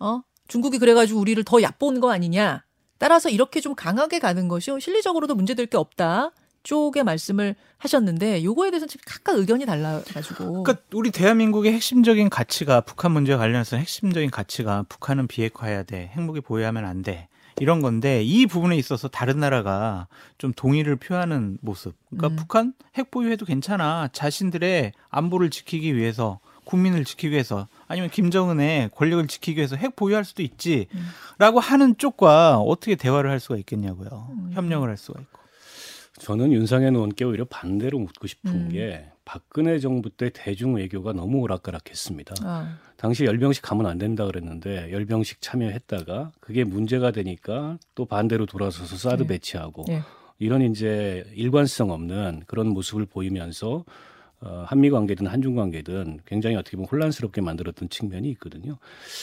어? 0.00 0.22
중국이 0.48 0.78
그래가지고 0.78 1.20
우리를 1.20 1.44
더 1.44 1.62
얕본 1.62 2.00
거 2.00 2.10
아니냐? 2.10 2.64
따라서 3.02 3.28
이렇게 3.28 3.60
좀 3.60 3.74
강하게 3.74 4.20
가는 4.20 4.46
것이 4.46 4.70
실리적으로도 4.78 5.34
문제될 5.34 5.66
게 5.66 5.76
없다. 5.76 6.30
쪽의 6.62 7.02
말씀을 7.02 7.56
하셨는데 7.78 8.44
요거에 8.44 8.70
대해서는 8.70 8.88
지금 8.88 9.02
각각 9.04 9.36
의견이 9.36 9.66
달라가지고 9.66 10.62
그러니까 10.62 10.76
우리 10.92 11.10
대한민국의 11.10 11.72
핵심적인 11.72 12.30
가치가 12.30 12.80
북한 12.80 13.10
문제와 13.10 13.38
관련해서 13.38 13.76
핵심적인 13.76 14.30
가치가 14.30 14.84
북한은 14.88 15.26
비핵화해야 15.26 15.82
돼. 15.82 16.12
핵무기 16.14 16.40
보유하면 16.40 16.84
안 16.84 17.02
돼. 17.02 17.26
이런 17.58 17.82
건데 17.82 18.22
이 18.22 18.46
부분에 18.46 18.76
있어서 18.76 19.08
다른 19.08 19.40
나라가 19.40 20.06
좀 20.38 20.52
동의를 20.52 20.94
표하는 20.94 21.58
모습. 21.60 21.96
그러니까 22.10 22.28
음. 22.28 22.36
북한 22.36 22.72
핵 22.94 23.10
보유해도 23.10 23.44
괜찮아. 23.46 24.10
자신들의 24.12 24.92
안보를 25.10 25.50
지키기 25.50 25.96
위해서 25.96 26.38
국민을 26.64 27.04
지키기 27.04 27.32
위해서 27.32 27.66
아니면 27.92 28.08
김정은의 28.08 28.88
권력을 28.94 29.26
지키기 29.26 29.58
위해서 29.58 29.76
핵 29.76 29.94
보유할 29.96 30.24
수도 30.24 30.42
있지. 30.42 30.86
음. 30.94 31.06
라고 31.36 31.60
하는 31.60 31.98
쪽과 31.98 32.56
어떻게 32.56 32.94
대화를 32.94 33.30
할 33.30 33.38
수가 33.38 33.58
있겠냐고요. 33.58 34.28
음. 34.30 34.50
협력을 34.54 34.88
할 34.88 34.96
수가 34.96 35.20
있고. 35.20 35.38
저는 36.18 36.52
윤상현 36.52 36.94
의원께 36.94 37.26
오히려 37.26 37.44
반대로 37.44 37.98
묻고 37.98 38.26
싶은 38.28 38.50
음. 38.50 38.68
게 38.70 39.04
박근혜 39.26 39.78
정부 39.78 40.08
때 40.08 40.30
대중 40.32 40.76
외교가 40.76 41.12
너무 41.12 41.40
오락가락했습니다. 41.40 42.34
아, 42.44 42.78
당시 42.96 43.26
열병식 43.26 43.62
가면 43.62 43.84
안 43.84 43.98
된다 43.98 44.24
그랬는데 44.24 44.90
열병식 44.90 45.42
참여했다가 45.42 46.32
그게 46.40 46.64
문제가 46.64 47.10
되니까 47.10 47.76
또 47.94 48.06
반대로 48.06 48.46
돌아서서 48.46 48.96
사드 48.96 49.24
네. 49.24 49.28
배치하고 49.28 49.84
예. 49.90 50.02
이런 50.38 50.62
이제 50.62 51.24
일관성 51.34 51.90
없는 51.90 52.44
그런 52.46 52.68
모습을 52.68 53.04
보이면서 53.04 53.84
어, 54.44 54.64
한미 54.66 54.90
관계든 54.90 55.26
한중 55.26 55.54
관계든 55.54 56.20
굉장히 56.26 56.56
어떻게 56.56 56.76
보면 56.76 56.88
혼란스럽게 56.90 57.40
만들었던 57.40 57.88
측면이 57.88 58.28
있거든요. 58.30 58.78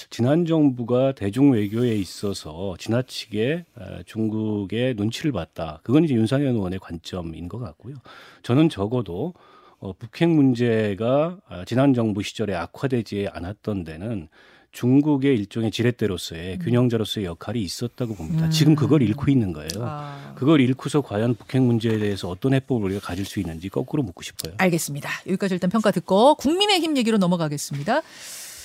지난 0.09 0.45
정부가 0.45 1.11
대중 1.11 1.51
외교에 1.51 1.95
있어서 1.95 2.75
지나치게 2.79 3.65
어, 3.75 3.99
중국의 4.05 4.95
눈치를 4.95 5.31
봤다. 5.31 5.81
그건 5.83 6.05
이제 6.05 6.13
윤상현 6.13 6.55
의원의 6.55 6.79
관점인 6.79 7.49
것 7.49 7.59
같고요. 7.59 7.95
저는 8.43 8.69
적어도 8.69 9.33
어, 9.79 9.93
북핵 9.93 10.29
문제가 10.29 11.37
아, 11.47 11.65
지난 11.65 11.93
정부 11.93 12.21
시절에 12.21 12.53
악화되지 12.55 13.29
않았던 13.31 13.83
데는 13.83 14.27
중국의 14.71 15.35
일종의 15.35 15.71
지렛대로서의 15.71 16.59
균형자로서의 16.59 17.25
역할이 17.25 17.61
있었다고 17.61 18.15
봅니다. 18.15 18.49
지금 18.49 18.75
그걸 18.75 19.01
잃고 19.01 19.31
있는 19.31 19.51
거예요. 19.51 19.69
아. 19.81 20.33
그걸 20.35 20.61
잃고서 20.61 21.01
과연 21.01 21.35
북핵 21.35 21.61
문제에 21.61 21.97
대해서 21.97 22.29
어떤 22.29 22.53
해법을 22.53 22.85
우리가 22.85 23.01
가질 23.01 23.25
수 23.25 23.39
있는지 23.39 23.69
거꾸로 23.69 24.03
묻고 24.03 24.21
싶어요. 24.21 24.53
알겠습니다. 24.57 25.09
여기까지 25.27 25.55
일단 25.55 25.69
평가 25.69 25.91
듣고 25.91 26.35
국민의힘 26.35 26.97
얘기로 26.97 27.17
넘어가겠습니다. 27.17 28.01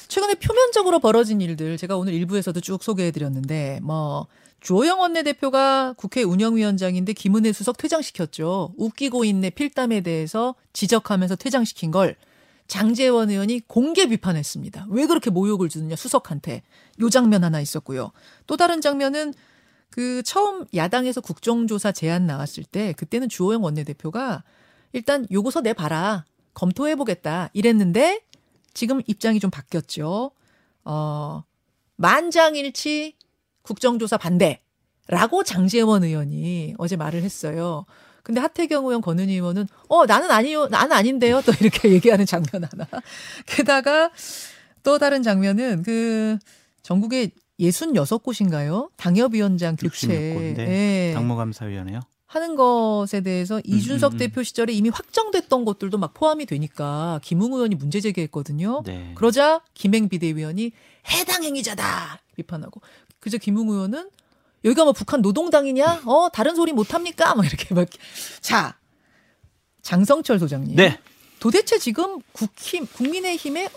최근에 0.08 0.34
표면적으로 0.34 0.98
벌어진 1.00 1.40
일들 1.40 1.78
제가 1.78 1.96
오늘 1.96 2.12
일부에서도 2.12 2.60
쭉 2.60 2.82
소개해드렸는데 2.82 3.80
뭐 3.82 4.26
주호영 4.60 5.00
원내대표가 5.00 5.94
국회 5.96 6.22
운영위원장인데 6.22 7.14
김은혜 7.14 7.52
수석 7.52 7.76
퇴장시켰죠. 7.78 8.74
웃기고 8.76 9.24
있네 9.24 9.50
필담에 9.50 10.02
대해서 10.02 10.54
지적하면서 10.72 11.36
퇴장시킨 11.36 11.90
걸 11.90 12.16
장재원 12.66 13.30
의원이 13.30 13.60
공개 13.66 14.06
비판했습니다. 14.06 14.86
왜 14.88 15.06
그렇게 15.06 15.30
모욕을 15.30 15.68
주느냐 15.68 15.96
수석한테 15.96 16.62
요 17.00 17.10
장면 17.10 17.44
하나 17.44 17.60
있었고요. 17.60 18.10
또 18.46 18.56
다른 18.56 18.80
장면은 18.80 19.34
그 19.90 20.22
처음 20.24 20.64
야당에서 20.74 21.20
국정조사 21.20 21.92
제안 21.92 22.26
나왔을 22.26 22.64
때 22.64 22.92
그때는 22.94 23.28
주호영 23.28 23.62
원내대표가 23.62 24.42
일단 24.92 25.26
요거서 25.30 25.60
내봐라 25.60 26.24
검토해 26.54 26.96
보겠다 26.96 27.50
이랬는데 27.52 28.22
지금 28.72 29.02
입장이 29.06 29.38
좀 29.40 29.50
바뀌었죠. 29.50 30.32
어, 30.84 31.44
만장일치 31.96 33.16
국정조사 33.62 34.16
반대라고 34.18 35.44
장재원 35.44 36.02
의원이 36.02 36.74
어제 36.78 36.96
말을 36.96 37.22
했어요. 37.22 37.86
근데 38.24 38.40
하태경 38.40 38.84
의원, 38.86 39.02
권은희 39.02 39.34
의원은 39.34 39.68
어 39.88 40.06
나는 40.06 40.30
아니요, 40.30 40.66
나는 40.68 40.92
아닌데요. 40.96 41.42
또 41.42 41.52
이렇게 41.60 41.90
얘기하는 41.92 42.26
장면 42.26 42.64
하나. 42.64 42.88
게다가 43.46 44.10
또 44.82 44.98
다른 44.98 45.22
장면은 45.22 45.82
그 45.82 46.38
전국에 46.82 47.30
66곳인가요? 47.60 48.88
당협위원장 48.96 49.76
교체 49.76 50.08
66곳, 50.08 50.56
네. 50.56 51.10
예, 51.10 51.14
당무감사위원회요. 51.14 52.00
하는 52.26 52.56
것에 52.56 53.20
대해서 53.20 53.60
이준석 53.62 54.14
음. 54.14 54.18
대표 54.18 54.42
시절에 54.42 54.72
이미 54.72 54.88
확정됐던 54.88 55.64
것들도 55.64 55.98
막 55.98 56.14
포함이 56.14 56.46
되니까 56.46 57.20
김웅 57.22 57.52
의원이 57.52 57.76
문제 57.76 58.00
제기했거든요. 58.00 58.82
네. 58.84 59.12
그러자 59.14 59.60
김행 59.74 60.08
비대위원이 60.08 60.72
해당 61.10 61.44
행위자다 61.44 62.18
비판하고 62.34 62.80
그저 63.20 63.38
김웅 63.38 63.68
의원은 63.68 64.08
여기가 64.64 64.84
뭐 64.84 64.92
북한 64.92 65.20
노동당이냐? 65.22 66.02
어 66.06 66.28
다른 66.32 66.54
소리 66.54 66.72
못 66.72 66.94
합니까? 66.94 67.34
막 67.34 67.44
이렇게 67.46 67.74
막 67.74 67.86
자 68.40 68.76
장성철 69.82 70.38
소장님. 70.38 70.76
네. 70.76 70.98
도대체 71.40 71.78
지금 71.78 72.20
국힘 72.32 72.86
국민의힘에 72.86 73.68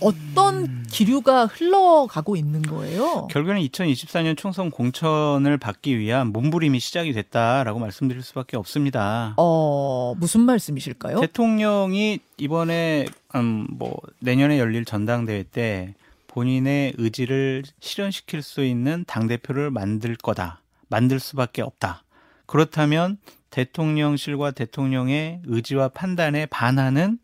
어떤 0.00 0.56
음. 0.64 0.84
기류가 0.90 1.46
흘러가고 1.46 2.36
있는 2.36 2.62
거예요? 2.62 3.26
결국에는 3.30 3.60
2024년 3.62 4.36
총선 4.36 4.70
공천을 4.70 5.58
받기 5.58 5.98
위한 5.98 6.28
몸부림이 6.28 6.78
시작이 6.78 7.12
됐다라고 7.12 7.78
말씀드릴 7.80 8.22
수밖에 8.22 8.56
없습니다. 8.56 9.34
어 9.36 10.14
무슨 10.18 10.40
말씀이실까요? 10.42 11.20
대통령이 11.20 12.20
이번에 12.36 13.06
음, 13.34 13.66
뭐 13.70 13.96
내년에 14.20 14.58
열릴 14.58 14.84
전당대회 14.84 15.44
때 15.44 15.94
본인의 16.38 16.94
의지를 16.98 17.64
실현시킬 17.80 18.42
수 18.42 18.64
있는 18.64 19.04
당 19.08 19.26
대표를 19.26 19.72
만들 19.72 20.14
거다, 20.14 20.62
만들 20.88 21.18
수밖에 21.18 21.62
없다. 21.62 22.04
그렇다면 22.46 23.18
대통령실과 23.50 24.52
대통령의 24.52 25.40
의지와 25.46 25.88
판단에 25.88 26.46
반하는 26.46 27.18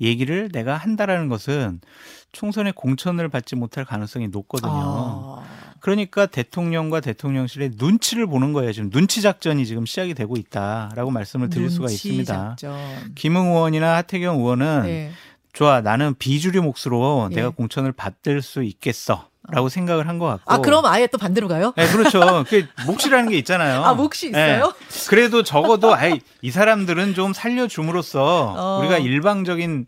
얘기를 0.00 0.50
내가 0.52 0.76
한다라는 0.76 1.28
것은 1.28 1.80
총선에 2.30 2.70
공천을 2.70 3.28
받지 3.28 3.56
못할 3.56 3.84
가능성이 3.84 4.28
높거든요. 4.28 4.70
아, 4.72 5.42
그러니까 5.80 6.26
대통령과 6.26 7.00
대통령실의 7.00 7.72
눈치를 7.76 8.28
보는 8.28 8.52
거예요. 8.52 8.72
지금 8.72 8.90
눈치 8.90 9.20
작전이 9.20 9.66
지금 9.66 9.84
시작이 9.84 10.14
되고 10.14 10.36
있다라고 10.36 11.10
말씀을 11.10 11.50
드릴 11.50 11.70
수가 11.70 11.86
있습니다. 11.86 12.56
작전. 12.56 13.14
김웅 13.16 13.48
의원이나 13.48 13.96
하태경 13.96 14.38
의원은 14.38 14.82
네. 14.84 15.10
좋아 15.52 15.80
나는 15.80 16.14
비주류 16.18 16.62
몫으로 16.62 17.28
예. 17.32 17.34
내가 17.36 17.50
공천을 17.50 17.92
받을 17.92 18.42
수 18.42 18.62
있겠어 18.62 19.28
라고 19.52 19.68
생각을 19.68 20.06
한 20.06 20.18
것 20.20 20.26
같고. 20.26 20.52
아 20.52 20.58
그럼 20.58 20.84
아예 20.86 21.08
또 21.08 21.18
반대로 21.18 21.48
가요? 21.48 21.72
네, 21.76 21.88
그렇죠. 21.88 22.44
그 22.48 22.66
몫이라는 22.86 23.30
게 23.30 23.38
있잖아요. 23.38 23.82
아 23.84 23.94
몫이 23.94 24.28
있어요? 24.28 24.66
네. 24.66 25.06
그래도 25.08 25.42
적어도 25.42 25.92
아이 25.94 26.20
이 26.42 26.50
사람들은 26.52 27.14
좀 27.14 27.32
살려줌으로써 27.32 28.54
어. 28.56 28.78
우리가 28.80 28.98
일방적인 28.98 29.86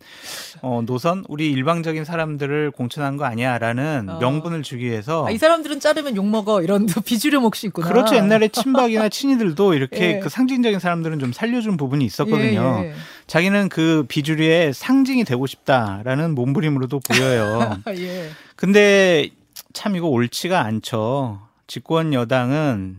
어, 0.62 0.83
노선, 0.85 1.25
우리 1.29 1.51
일방적인 1.53 2.05
사람들을 2.05 2.70
공천한 2.72 3.16
거 3.16 3.25
아니야라는 3.25 4.09
어. 4.09 4.18
명분을 4.18 4.62
주기 4.62 4.87
위해서 4.87 5.27
아, 5.27 5.31
이 5.31 5.38
사람들은 5.38 5.79
자르면 5.81 6.16
욕 6.16 6.27
먹어 6.27 6.62
이런 6.62 6.87
비주류 7.05 7.40
몫이 7.40 7.66
있구나. 7.68 7.87
그렇죠. 7.88 8.16
옛날에 8.16 8.48
친박이나 8.48 9.09
친이들도 9.11 9.75
이렇게 9.75 10.16
예. 10.16 10.18
그 10.18 10.29
상징적인 10.29 10.79
사람들은 10.81 11.18
좀 11.20 11.33
살려준 11.33 11.77
부분이 11.77 12.05
있었거든요. 12.05 12.81
예, 12.85 12.88
예. 12.88 12.94
자기는 13.33 13.71
그 13.71 14.05
비주류의 14.09 14.75
상징이 14.75 15.25
되고 15.25 15.47
싶다라는 15.47 16.35
몸부림으로도 16.35 17.01
보여요. 17.01 17.79
예. 17.97 18.29
근데 18.57 19.31
참 19.73 19.97
이거 19.97 20.07
옳지가 20.09 20.61
않죠. 20.61 21.40
집권 21.66 22.12
여당은 22.12 22.99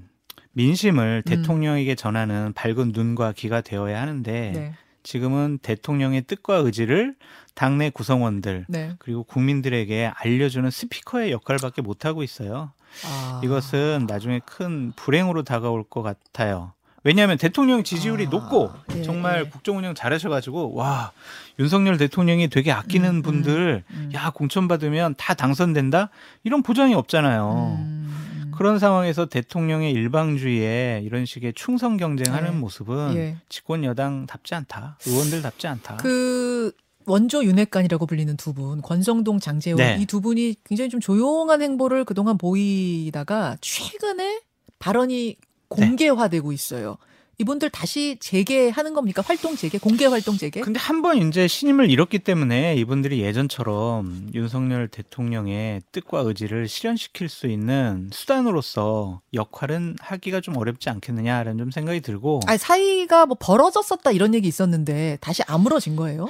민심을 0.53 1.21
음. 1.23 1.29
대통령에게 1.29 1.93
전하는 1.93 2.51
밝은 2.53 2.93
눈과 2.95 3.33
귀가 3.33 3.61
되어야 3.61 4.01
하는데 4.01 4.51
네. 4.55 4.73
지금은 5.03 5.59
대통령의 5.61 6.23
뜻과 6.23 6.55
의지를 6.55 7.15
당내 7.53 7.91
구성원들 7.91 8.65
네. 8.69 8.95
그리고 8.97 9.23
국민들에게 9.25 10.13
알려주는 10.15 10.67
스피커의 10.71 11.31
역할밖에 11.31 11.83
못 11.83 12.05
하고 12.05 12.23
있어요. 12.23 12.71
아. 13.05 13.39
이것은 13.43 14.07
나중에 14.09 14.41
큰 14.43 14.93
불행으로 14.95 15.43
다가올 15.43 15.83
것 15.83 16.01
같아요. 16.01 16.73
왜냐하면 17.03 17.37
대통령 17.37 17.83
지지율이 17.83 18.27
아, 18.27 18.29
높고 18.29 18.71
예, 18.95 19.01
정말 19.03 19.41
예. 19.45 19.49
국정 19.49 19.77
운영 19.77 19.93
잘하셔가지고 19.93 20.73
와 20.73 21.11
윤석열 21.59 21.97
대통령이 21.97 22.47
되게 22.47 22.71
아끼는 22.71 23.09
음, 23.09 23.21
분들 23.21 23.83
음. 23.89 24.11
야 24.13 24.31
공천 24.31 24.67
받으면 24.67 25.15
다 25.17 25.33
당선된다 25.33 26.09
이런 26.43 26.63
보장이 26.63 26.93
없잖아요. 26.93 27.77
음, 27.79 28.51
그런 28.55 28.79
상황에서 28.79 29.25
대통령의 29.25 29.91
일방주의에 29.91 31.01
이런 31.03 31.25
식의 31.25 31.53
충성 31.53 31.97
경쟁하는 31.97 32.51
네. 32.51 32.57
모습은 32.57 33.15
예. 33.15 33.37
집권 33.49 33.83
여당답지 33.83 34.55
않다. 34.55 34.97
의원들답지 35.05 35.67
않다. 35.67 35.97
그 35.97 36.71
원조 37.05 37.43
윤핵관이라고 37.43 38.05
불리는 38.05 38.37
두 38.37 38.53
분, 38.53 38.81
권성동, 38.81 39.39
장재원 39.39 39.77
네. 39.77 39.97
이두 39.99 40.21
분이 40.21 40.55
굉장히 40.63 40.89
좀 40.89 41.01
조용한 41.01 41.61
행보를 41.61 42.05
그동안 42.05 42.37
보이다가 42.37 43.57
최근에 43.59 44.41
발언이 44.79 45.35
공개화되고 45.75 46.51
있어요. 46.51 46.97
이분들 47.39 47.71
다시 47.71 48.17
재개하는 48.19 48.93
겁니까? 48.93 49.23
활동 49.25 49.55
재개, 49.55 49.79
공개 49.79 50.05
활동 50.05 50.37
재개? 50.37 50.61
근데 50.61 50.79
한 50.79 51.01
번 51.01 51.17
이제 51.17 51.47
신임을 51.47 51.89
잃었기 51.89 52.19
때문에 52.19 52.75
이분들이 52.75 53.21
예전처럼 53.21 54.29
윤석열 54.35 54.87
대통령의 54.87 55.81
뜻과 55.91 56.19
의지를 56.19 56.67
실현시킬 56.67 57.29
수 57.29 57.47
있는 57.47 58.09
수단으로서 58.13 59.21
역할은 59.33 59.95
하기가 59.99 60.41
좀 60.41 60.57
어렵지 60.57 60.89
않겠느냐라는 60.91 61.57
좀 61.57 61.71
생각이 61.71 62.01
들고 62.01 62.41
아니, 62.45 62.59
사이가 62.59 63.25
뭐 63.25 63.35
벌어졌었다 63.39 64.11
이런 64.11 64.35
얘기 64.35 64.47
있었는데 64.47 65.17
다시 65.19 65.41
아물어진 65.47 65.95
거예요? 65.95 66.27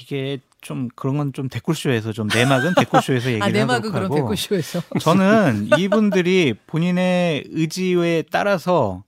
이게 0.00 0.38
좀 0.62 0.88
그런 0.94 1.18
건 1.18 1.32
좀 1.32 1.48
댓글쇼에서 1.48 2.12
좀 2.12 2.28
내막은 2.32 2.74
댓글쇼에서 2.76 3.28
얘기를 3.30 3.42
아, 3.42 3.48
내막은 3.50 3.90
하도록 3.90 3.92
그런 3.92 4.04
하고 4.04 4.14
댓글쇼에서. 4.16 4.82
저는 5.00 5.68
이분들이 5.78 6.54
본인의 6.66 7.44
의지에 7.50 8.24
따라서 8.30 9.04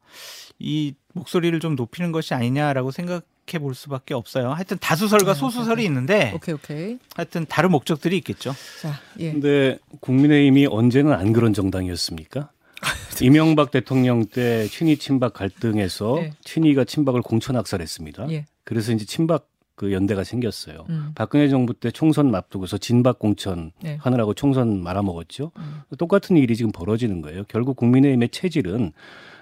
이 0.59 0.95
목소리를 1.15 1.59
좀 1.61 1.77
높이는 1.77 2.13
것이 2.13 2.35
아니냐라고 2.35 2.91
생각해 2.91 3.59
볼 3.61 3.75
수밖에 3.75 4.15
없어요. 4.15 4.51
하여튼 4.53 4.79
다수설과 4.81 5.35
네, 5.35 5.39
소수설이 5.39 5.85
있는데 5.85 6.33
오케이, 6.35 6.55
오케이. 6.55 6.99
하여튼 7.15 7.47
다른 7.49 7.71
목적들이 7.71 8.17
있겠죠. 8.19 8.55
자, 8.81 9.01
예. 9.21 9.33
근데 9.33 9.79
국민의힘이 10.01 10.67
언제는 10.67 11.13
안 11.13 11.33
그런 11.33 11.53
정당이었습니까? 11.55 12.51
이명박 13.23 13.71
대통령 13.71 14.27
때 14.27 14.67
친이 14.69 14.97
친박 14.99 15.33
갈등에서 15.35 16.17
네. 16.17 16.33
친이가 16.43 16.85
친박을 16.85 17.23
공천 17.23 17.57
악살했습니다. 17.57 18.31
예. 18.31 18.47
그래서 18.65 18.93
이제 18.93 19.05
친박 19.05 19.47
그 19.77 19.93
연대가 19.93 20.23
생겼어요. 20.23 20.87
음. 20.89 21.11
박근혜 21.15 21.49
정부 21.49 21.75
때 21.75 21.91
총선 21.91 22.35
앞두고서 22.35 22.79
진박 22.79 23.19
공천 23.19 23.73
네. 23.83 23.97
하느라고 24.01 24.35
총선 24.35 24.83
말아먹었죠. 24.83 25.51
음. 25.57 25.81
똑같은 25.99 26.37
일이 26.37 26.55
지금 26.57 26.71
벌어지는 26.73 27.23
거예요. 27.23 27.45
결국 27.49 27.77
국민의힘의 27.77 28.29
체질은 28.29 28.93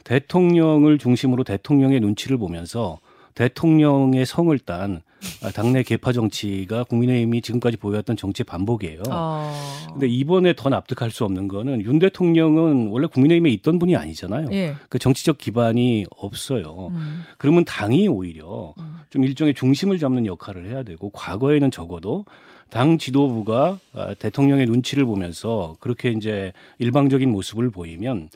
대통령을 0.04 0.98
중심으로 0.98 1.44
대통령의 1.44 2.00
눈치를 2.00 2.38
보면서 2.38 2.98
대통령의 3.34 4.26
성을 4.26 4.56
딴 4.60 4.96
아, 4.96 5.11
당내 5.54 5.82
개파 5.82 6.12
정치가 6.12 6.84
국민의힘이 6.84 7.42
지금까지 7.42 7.76
보여왔던 7.76 8.16
정치 8.16 8.44
반복이에요. 8.44 9.02
어. 9.10 9.52
근데 9.90 10.08
이번에 10.08 10.54
더 10.56 10.68
납득할 10.68 11.10
수 11.10 11.24
없는 11.24 11.48
거는 11.48 11.82
윤 11.82 11.98
대통령은 11.98 12.88
원래 12.88 13.06
국민의힘에 13.06 13.50
있던 13.50 13.78
분이 13.78 13.96
아니잖아요. 13.96 14.48
예. 14.52 14.74
그 14.88 14.98
정치적 14.98 15.38
기반이 15.38 16.06
없어요. 16.16 16.88
음. 16.92 17.22
그러면 17.38 17.64
당이 17.64 18.08
오히려 18.08 18.74
음. 18.78 18.96
좀 19.10 19.24
일종의 19.24 19.54
중심을 19.54 19.98
잡는 19.98 20.26
역할을 20.26 20.70
해야 20.70 20.82
되고 20.82 21.10
과거에는 21.10 21.70
적어도 21.70 22.24
당 22.70 22.96
지도부가 22.96 23.78
아, 23.92 24.14
대통령의 24.14 24.66
눈치를 24.66 25.04
보면서 25.04 25.76
그렇게 25.80 26.10
이제 26.10 26.52
일방적인 26.78 27.30
모습을 27.30 27.70
보이면 27.70 28.30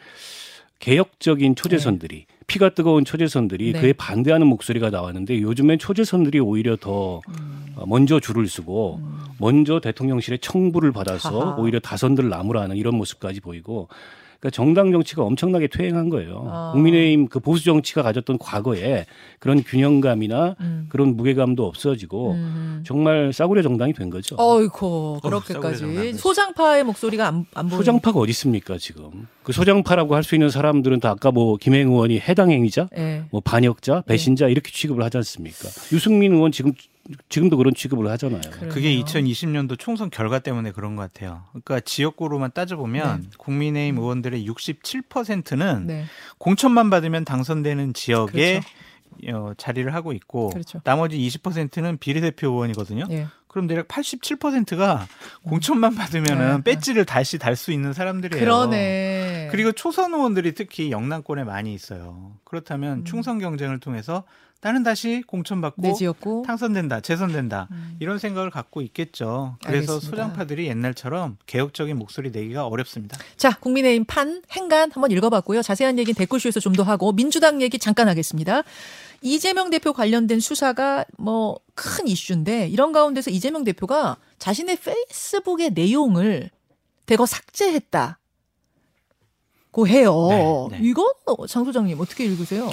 개혁적인 0.79 1.55
초재선들이 1.55 2.27
피가 2.47 2.71
뜨거운 2.71 3.05
초재선들이 3.05 3.73
네. 3.73 3.81
그에 3.81 3.93
반대하는 3.93 4.47
목소리가 4.47 4.91
나왔는데 4.91 5.41
요즘엔 5.41 5.79
초재선들이 5.79 6.39
오히려 6.41 6.77
더 6.77 7.21
음. 7.29 7.67
어, 7.77 7.85
먼저 7.87 8.21
줄을 8.21 8.47
서고 8.49 9.01
음. 9.03 9.19
먼저 9.39 9.81
대통령실의 9.81 10.39
청부를 10.39 10.93
받아서 10.93 11.41
하하. 11.41 11.57
오히려 11.57 11.81
다선들 11.81 12.29
나무라는 12.29 12.77
이런 12.77 12.97
모습까지 12.97 13.41
보이고 13.41 13.89
그러니까 14.39 14.51
정당 14.51 14.93
정치가 14.93 15.23
엄청나게 15.23 15.69
퇴행한 15.69 16.11
거예요. 16.11 16.47
아. 16.51 16.71
국민의힘 16.73 17.29
그 17.29 17.41
보수 17.41 17.65
정치가 17.65 18.03
가졌던 18.03 18.39
과거에 18.39 19.07
그런 19.39 19.63
균형감이나 19.63 20.57
음. 20.61 20.87
그런 20.91 21.17
무게감도 21.17 21.67
없어지고 21.67 22.33
음. 22.33 22.83
정말 22.87 23.33
싸구려 23.33 23.63
정당이 23.63 23.95
된 23.95 24.11
거죠. 24.11 24.37
어이코 24.39 25.21
그렇게까지. 25.23 26.15
소장파의 26.15 26.85
목소리가 26.85 27.27
안, 27.27 27.47
안 27.55 27.67
보이는 27.67 27.79
소장파가 27.79 28.19
어디 28.21 28.31
있습니까 28.31 28.77
지금? 28.79 29.27
그 29.43 29.53
소장파라고 29.53 30.15
할 30.15 30.27
수 30.27 30.35
있는 30.35 30.51
사람들은 30.51 30.99
다 30.99 31.11
아까 31.11 31.31
뭐 31.31 31.57
김행 31.57 31.89
의원이 31.89 32.19
해당 32.19 32.51
행위자, 32.51 32.89
예. 32.99 33.23
뭐 33.31 33.41
반역자, 33.41 34.03
배신자 34.09 34.49
이렇게 34.49 34.73
취급을 34.73 35.05
하지 35.05 35.19
않습니까? 35.19 35.69
유승민 35.93 36.33
의원 36.33 36.51
지금 36.51 36.73
지금도 37.29 37.57
그런 37.57 37.75
취급을 37.75 38.09
하잖아요. 38.13 38.41
그러네요. 38.41 38.73
그게 38.73 38.97
2020년도 39.01 39.79
총선 39.79 40.11
결과 40.11 40.39
때문에 40.39 40.73
그런 40.73 40.97
것 40.97 41.03
같아요. 41.13 41.45
그러니까 41.51 41.81
지역구로만 41.81 42.51
따져보면 42.53 43.31
국민의힘 43.39 43.99
의원들의 43.99 44.47
67%는 44.49 45.87
네. 45.87 46.05
공천만 46.39 46.91
받으면 46.91 47.25
당선되는 47.25 47.95
지역에 47.95 48.61
그렇죠. 49.21 49.39
어, 49.39 49.53
자리를 49.57 49.93
하고 49.95 50.13
있고 50.13 50.51
그렇죠. 50.51 50.81
나머지 50.85 51.17
20%는 51.19 51.99
비례대표 51.99 52.49
의원이거든요. 52.49 53.05
예. 53.11 53.27
그럼 53.49 53.69
대략 53.69 53.89
87%가 53.89 55.07
공천만 55.43 55.95
받으면은 55.95 56.63
네. 56.63 56.63
배지를 56.75 57.07
다시 57.07 57.39
달 57.39 57.57
수 57.57 57.73
있는 57.73 57.95
사람들이에요. 57.95 58.45
그러네. 58.45 59.49
그리고 59.51 59.73
초선 59.73 60.13
의원들이 60.13 60.53
특히 60.55 60.91
영남권에 60.91 61.45
많이 61.45 61.73
있어요. 61.73 62.33
그렇다면 62.45 62.99
음. 62.99 63.05
충성 63.05 63.39
경쟁을 63.39 63.81
통해서 63.81 64.25
나는 64.63 64.83
다시 64.83 65.23
공천받고 65.27 65.83
내 65.83 65.93
지역구 65.93 66.43
당선된다, 66.47 67.01
재선된다 67.01 67.69
음. 67.71 67.97
이런 68.01 68.19
생각을 68.19 68.51
갖고 68.51 68.81
있겠죠. 68.83 69.57
그래서 69.65 69.93
알겠습니다. 69.95 70.11
소장파들이 70.11 70.67
옛날처럼 70.67 71.37
개혁적인 71.47 71.97
목소리 71.97 72.31
내기가 72.31 72.67
어렵습니다. 72.67 73.17
자, 73.37 73.57
국민의힘 73.61 74.05
판 74.07 74.43
행간 74.53 74.91
한번 74.91 75.11
읽어봤고요. 75.11 75.63
자세한 75.63 75.99
얘기는 75.99 76.17
댓글쇼에서 76.17 76.61
좀 76.61 76.75
더 76.77 76.83
하고 76.83 77.13
민주당 77.13 77.63
얘기 77.63 77.79
잠깐 77.79 78.09
하겠습니다. 78.09 78.63
이재명 79.23 79.71
대표 79.71 79.93
관련된 79.93 80.41
수사가 80.41 81.05
뭐 81.19 81.59
큰 81.77 82.09
이슈인데 82.09 82.69
이런 82.69 82.91
가운데서 82.91 83.31
이재명 83.31 83.63
대표가 83.63 84.17
자신의 84.39 84.79
페이스북의 84.79 85.71
내용을 85.73 86.51
대거 87.05 87.27
삭제했다. 87.27 88.19
고 89.71 89.87
해요. 89.87 90.69
네, 90.71 90.79
네. 90.79 90.89
이건 90.89 91.05
장 91.49 91.65
소장님 91.67 92.01
어떻게 92.01 92.25
읽으세요? 92.25 92.71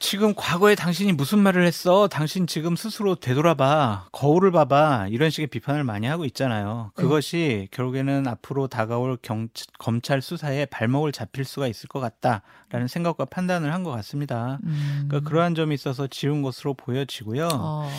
지금 0.00 0.34
과거에 0.36 0.74
당신이 0.74 1.12
무슨 1.12 1.38
말을 1.38 1.64
했어? 1.64 2.08
당신 2.08 2.46
지금 2.46 2.76
스스로 2.76 3.14
되돌아봐. 3.14 4.08
거울을 4.12 4.50
봐봐. 4.52 5.06
이런 5.08 5.30
식의 5.30 5.46
비판을 5.46 5.82
많이 5.82 6.06
하고 6.06 6.26
있잖아요. 6.26 6.90
네. 6.94 7.02
그것이 7.02 7.68
결국에는 7.70 8.26
앞으로 8.28 8.66
다가올 8.68 9.16
경, 9.22 9.48
검찰 9.78 10.20
수사에 10.20 10.66
발목을 10.66 11.12
잡힐 11.12 11.44
수가 11.46 11.68
있을 11.68 11.88
것 11.88 12.00
같다라는 12.00 12.86
생각과 12.88 13.24
판단을 13.26 13.72
한 13.72 13.84
것 13.84 13.92
같습니다. 13.92 14.58
음. 14.64 15.04
그러니까 15.08 15.28
그러한 15.28 15.54
점이 15.54 15.74
있어서 15.74 16.06
지운 16.06 16.42
것으로 16.42 16.74
보여지고요. 16.74 17.48
어. 17.52 17.90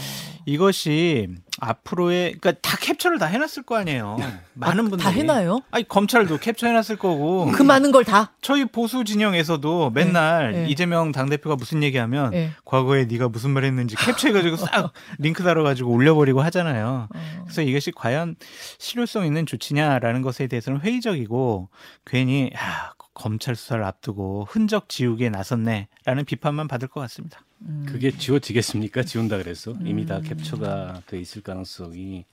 이것이 0.45 1.27
앞으로의 1.59 2.35
그러니까 2.39 2.53
다 2.61 2.77
캡처를 2.77 3.17
다 3.17 3.25
해놨을 3.27 3.63
거 3.65 3.75
아니에요. 3.77 4.17
많은 4.53 4.89
분들이 4.89 5.01
다 5.03 5.09
해놔요? 5.09 5.61
아니 5.71 5.87
검찰도 5.87 6.37
캡처해놨을 6.37 6.97
거고 6.97 7.51
그 7.51 7.63
많은 7.63 7.91
걸 7.91 8.03
다. 8.03 8.33
저희 8.41 8.65
보수 8.65 9.03
진영에서도 9.03 9.91
맨날 9.91 10.51
네. 10.51 10.67
이재명 10.69 11.11
당 11.11 11.29
대표가 11.29 11.55
무슨 11.55 11.83
얘기하면 11.83 12.33
예. 12.33 12.51
과거에 12.65 13.05
네가 13.05 13.29
무슨 13.29 13.51
말했는지 13.51 13.95
캡처해가지고 13.95 14.57
싹 14.65 14.91
링크 15.19 15.43
달아가지고 15.43 15.91
올려버리고 15.91 16.41
하잖아요. 16.41 17.07
어. 17.13 17.43
그래서 17.43 17.61
이것이 17.61 17.91
과연 17.91 18.35
실효성 18.77 19.25
있는 19.25 19.45
조치냐라는 19.45 20.21
것에 20.21 20.47
대해서는 20.47 20.81
회의적이고 20.81 21.69
괜히 22.05 22.51
야, 22.55 22.93
검찰 23.15 23.55
수사를 23.55 23.83
앞두고 23.83 24.45
흔적 24.47 24.87
지우기에 24.89 25.29
나섰네라는 25.29 26.25
비판만 26.25 26.67
받을 26.67 26.87
것 26.87 26.99
같습니다. 27.01 27.43
음. 27.61 27.85
그게 27.87 28.11
지워지겠습니까? 28.11 29.01
지운다 29.03 29.37
그래서 29.37 29.73
이미 29.83 30.05
다 30.05 30.17
음. 30.17 30.21
캡처가 30.21 31.01
돼 31.07 31.19
있을 31.19 31.41
가능성이 31.41 32.25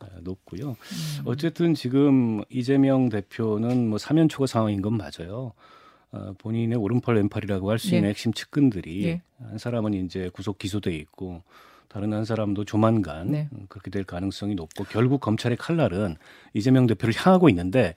어, 0.00 0.06
높고요. 0.22 0.70
음. 0.70 1.22
어쨌든 1.26 1.74
지금 1.74 2.42
이재명 2.48 3.10
대표는 3.10 3.88
뭐 3.88 3.98
사면 3.98 4.28
초과 4.28 4.46
상황인 4.46 4.82
건 4.82 4.96
맞아요. 4.96 5.52
어, 6.10 6.34
본인의 6.38 6.76
오른팔 6.78 7.14
왼팔이라고 7.16 7.70
할수 7.70 7.94
있는 7.94 8.04
예. 8.04 8.08
핵심 8.10 8.32
측근들이 8.32 9.04
예. 9.04 9.22
한 9.38 9.58
사람은 9.58 9.94
이제 9.94 10.30
구속 10.32 10.58
기소돼 10.58 10.94
있고 10.96 11.42
다른 11.88 12.12
한 12.14 12.24
사람도 12.24 12.64
조만간 12.64 13.32
네. 13.32 13.48
음, 13.52 13.66
그렇게 13.68 13.90
될 13.90 14.04
가능성이 14.04 14.54
높고 14.54 14.84
결국 14.84 15.20
검찰의 15.20 15.58
칼날은 15.58 16.16
이재명 16.54 16.86
대표를 16.86 17.14
향하고 17.14 17.50
있는데 17.50 17.94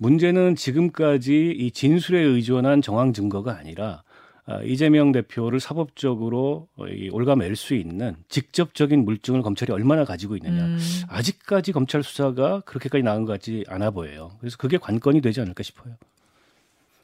문제는 0.00 0.56
지금까지 0.56 1.54
이 1.56 1.70
진술에 1.70 2.18
의존한 2.20 2.80
정황 2.80 3.12
증거가 3.12 3.56
아니라 3.58 4.02
아, 4.46 4.62
이재명 4.62 5.12
대표를 5.12 5.60
사법적으로 5.60 6.68
어, 6.76 6.86
이 6.86 7.10
올가맬 7.10 7.54
수 7.54 7.74
있는 7.74 8.16
직접적인 8.30 9.04
물증을 9.04 9.42
검찰이 9.42 9.70
얼마나 9.72 10.04
가지고 10.04 10.36
있느냐. 10.36 10.64
음. 10.64 10.78
아직까지 11.08 11.72
검찰 11.72 12.02
수사가 12.02 12.60
그렇게까지 12.60 13.02
나은 13.02 13.26
것 13.26 13.34
같지 13.34 13.64
않아 13.68 13.90
보여요. 13.90 14.32
그래서 14.40 14.56
그게 14.56 14.78
관건이 14.78 15.20
되지 15.20 15.42
않을까 15.42 15.62
싶어요. 15.62 15.94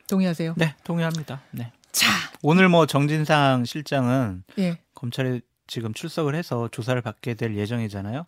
동의하세요? 0.09 0.55
네, 0.57 0.75
동의합니다. 0.83 1.43
네. 1.51 1.71
자, 1.93 2.09
오늘 2.43 2.71
뭐 2.71 2.87
정진상 2.87 3.67
실장은 3.67 4.43
예. 4.59 4.79
검찰에 4.95 5.43
지금 5.67 5.93
출석을 5.93 6.35
해서 6.35 6.69
조사를 6.73 7.01
받게 7.03 7.35
될 7.35 7.57
예정이잖아요. 7.57 8.25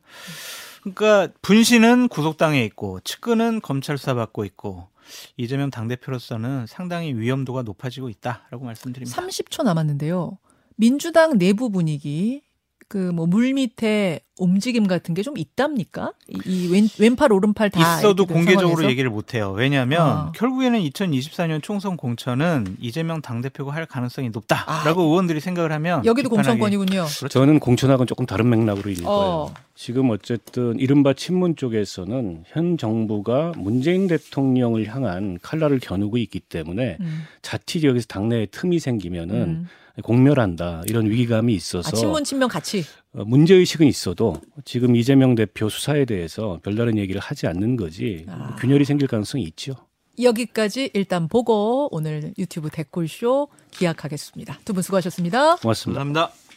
그러니까 0.82 1.28
분신은 1.42 2.08
구속당해 2.08 2.64
있고 2.64 3.00
측근은 3.00 3.60
검찰 3.60 3.98
수사 3.98 4.14
받고 4.14 4.44
있고 4.44 4.88
이재명 5.36 5.70
당대표로서는 5.70 6.66
상당히 6.66 7.14
위험도가 7.14 7.62
높아지고 7.62 8.08
있다라고 8.08 8.64
말씀드립니다. 8.64 9.20
30초 9.20 9.64
남았는데요. 9.64 10.38
민주당 10.76 11.38
내부 11.38 11.70
분위기 11.70 12.42
그 12.88 13.12
뭐 13.12 13.26
물 13.26 13.52
밑에 13.52 14.20
움직임 14.38 14.86
같은 14.86 15.14
게 15.14 15.22
좀 15.22 15.36
있답니까? 15.36 16.12
이, 16.28 16.38
이 16.46 16.72
왼, 16.72 16.88
왼팔 16.98 17.32
오른팔 17.32 17.70
다 17.70 17.98
있어도 17.98 18.24
된 18.24 18.36
공개적으로 18.36 18.68
상황에서? 18.68 18.90
얘기를 18.90 19.10
못 19.10 19.34
해요. 19.34 19.52
왜냐하면 19.56 20.00
아. 20.00 20.32
결국에는 20.34 20.78
2024년 20.80 21.62
총선 21.62 21.96
공천은 21.96 22.76
이재명 22.80 23.20
당대표가 23.20 23.74
할 23.74 23.84
가능성이 23.84 24.30
높다라고 24.30 25.00
아. 25.02 25.04
의원들이 25.04 25.40
생각을 25.40 25.72
하면 25.72 26.04
여기도 26.06 26.30
공천권이군요. 26.30 27.06
저는 27.28 27.58
공천하고는 27.60 28.06
조금 28.06 28.26
다른 28.26 28.48
맥락으로 28.48 28.90
읽을 28.90 29.04
어. 29.06 29.10
거예요. 29.10 29.54
지금 29.74 30.10
어쨌든 30.10 30.78
이른바 30.78 31.12
친문 31.12 31.56
쪽에서는 31.56 32.44
현 32.46 32.78
정부가 32.78 33.52
문재인 33.56 34.06
대통령을 34.08 34.86
향한 34.86 35.38
칼날을 35.42 35.78
겨누고 35.80 36.16
있기 36.18 36.40
때문에 36.40 36.96
음. 37.00 37.24
자칫 37.42 37.84
여기서 37.84 38.06
당내에 38.06 38.46
틈이 38.46 38.78
생기면은 38.78 39.34
음. 39.36 39.68
공멸한다 40.02 40.82
이런 40.88 41.08
위기감이 41.10 41.54
있어서 41.54 41.88
아, 41.88 41.92
친문 41.92 42.24
친명 42.24 42.48
같이. 42.48 42.84
어, 43.12 43.24
문제 43.24 43.54
의식은 43.54 43.86
있어도 43.86 44.36
지금 44.64 44.94
이재명 44.96 45.34
대표 45.34 45.68
수사에 45.68 46.04
대해서 46.04 46.60
별다른 46.62 46.98
얘기를 46.98 47.20
하지 47.20 47.46
않는 47.46 47.76
거지 47.76 48.24
아. 48.28 48.56
균열이 48.60 48.84
생길 48.84 49.08
가능성이 49.08 49.44
있죠. 49.44 49.74
여기까지 50.20 50.90
일단 50.94 51.28
보고 51.28 51.88
오늘 51.94 52.32
유튜브 52.38 52.70
댓글쇼 52.70 53.48
기약하겠습니다. 53.70 54.60
두 54.64 54.72
분 54.72 54.82
수고하셨습니다. 54.82 55.56
고맙습니다. 55.56 56.00
감사합니다. 56.04 56.47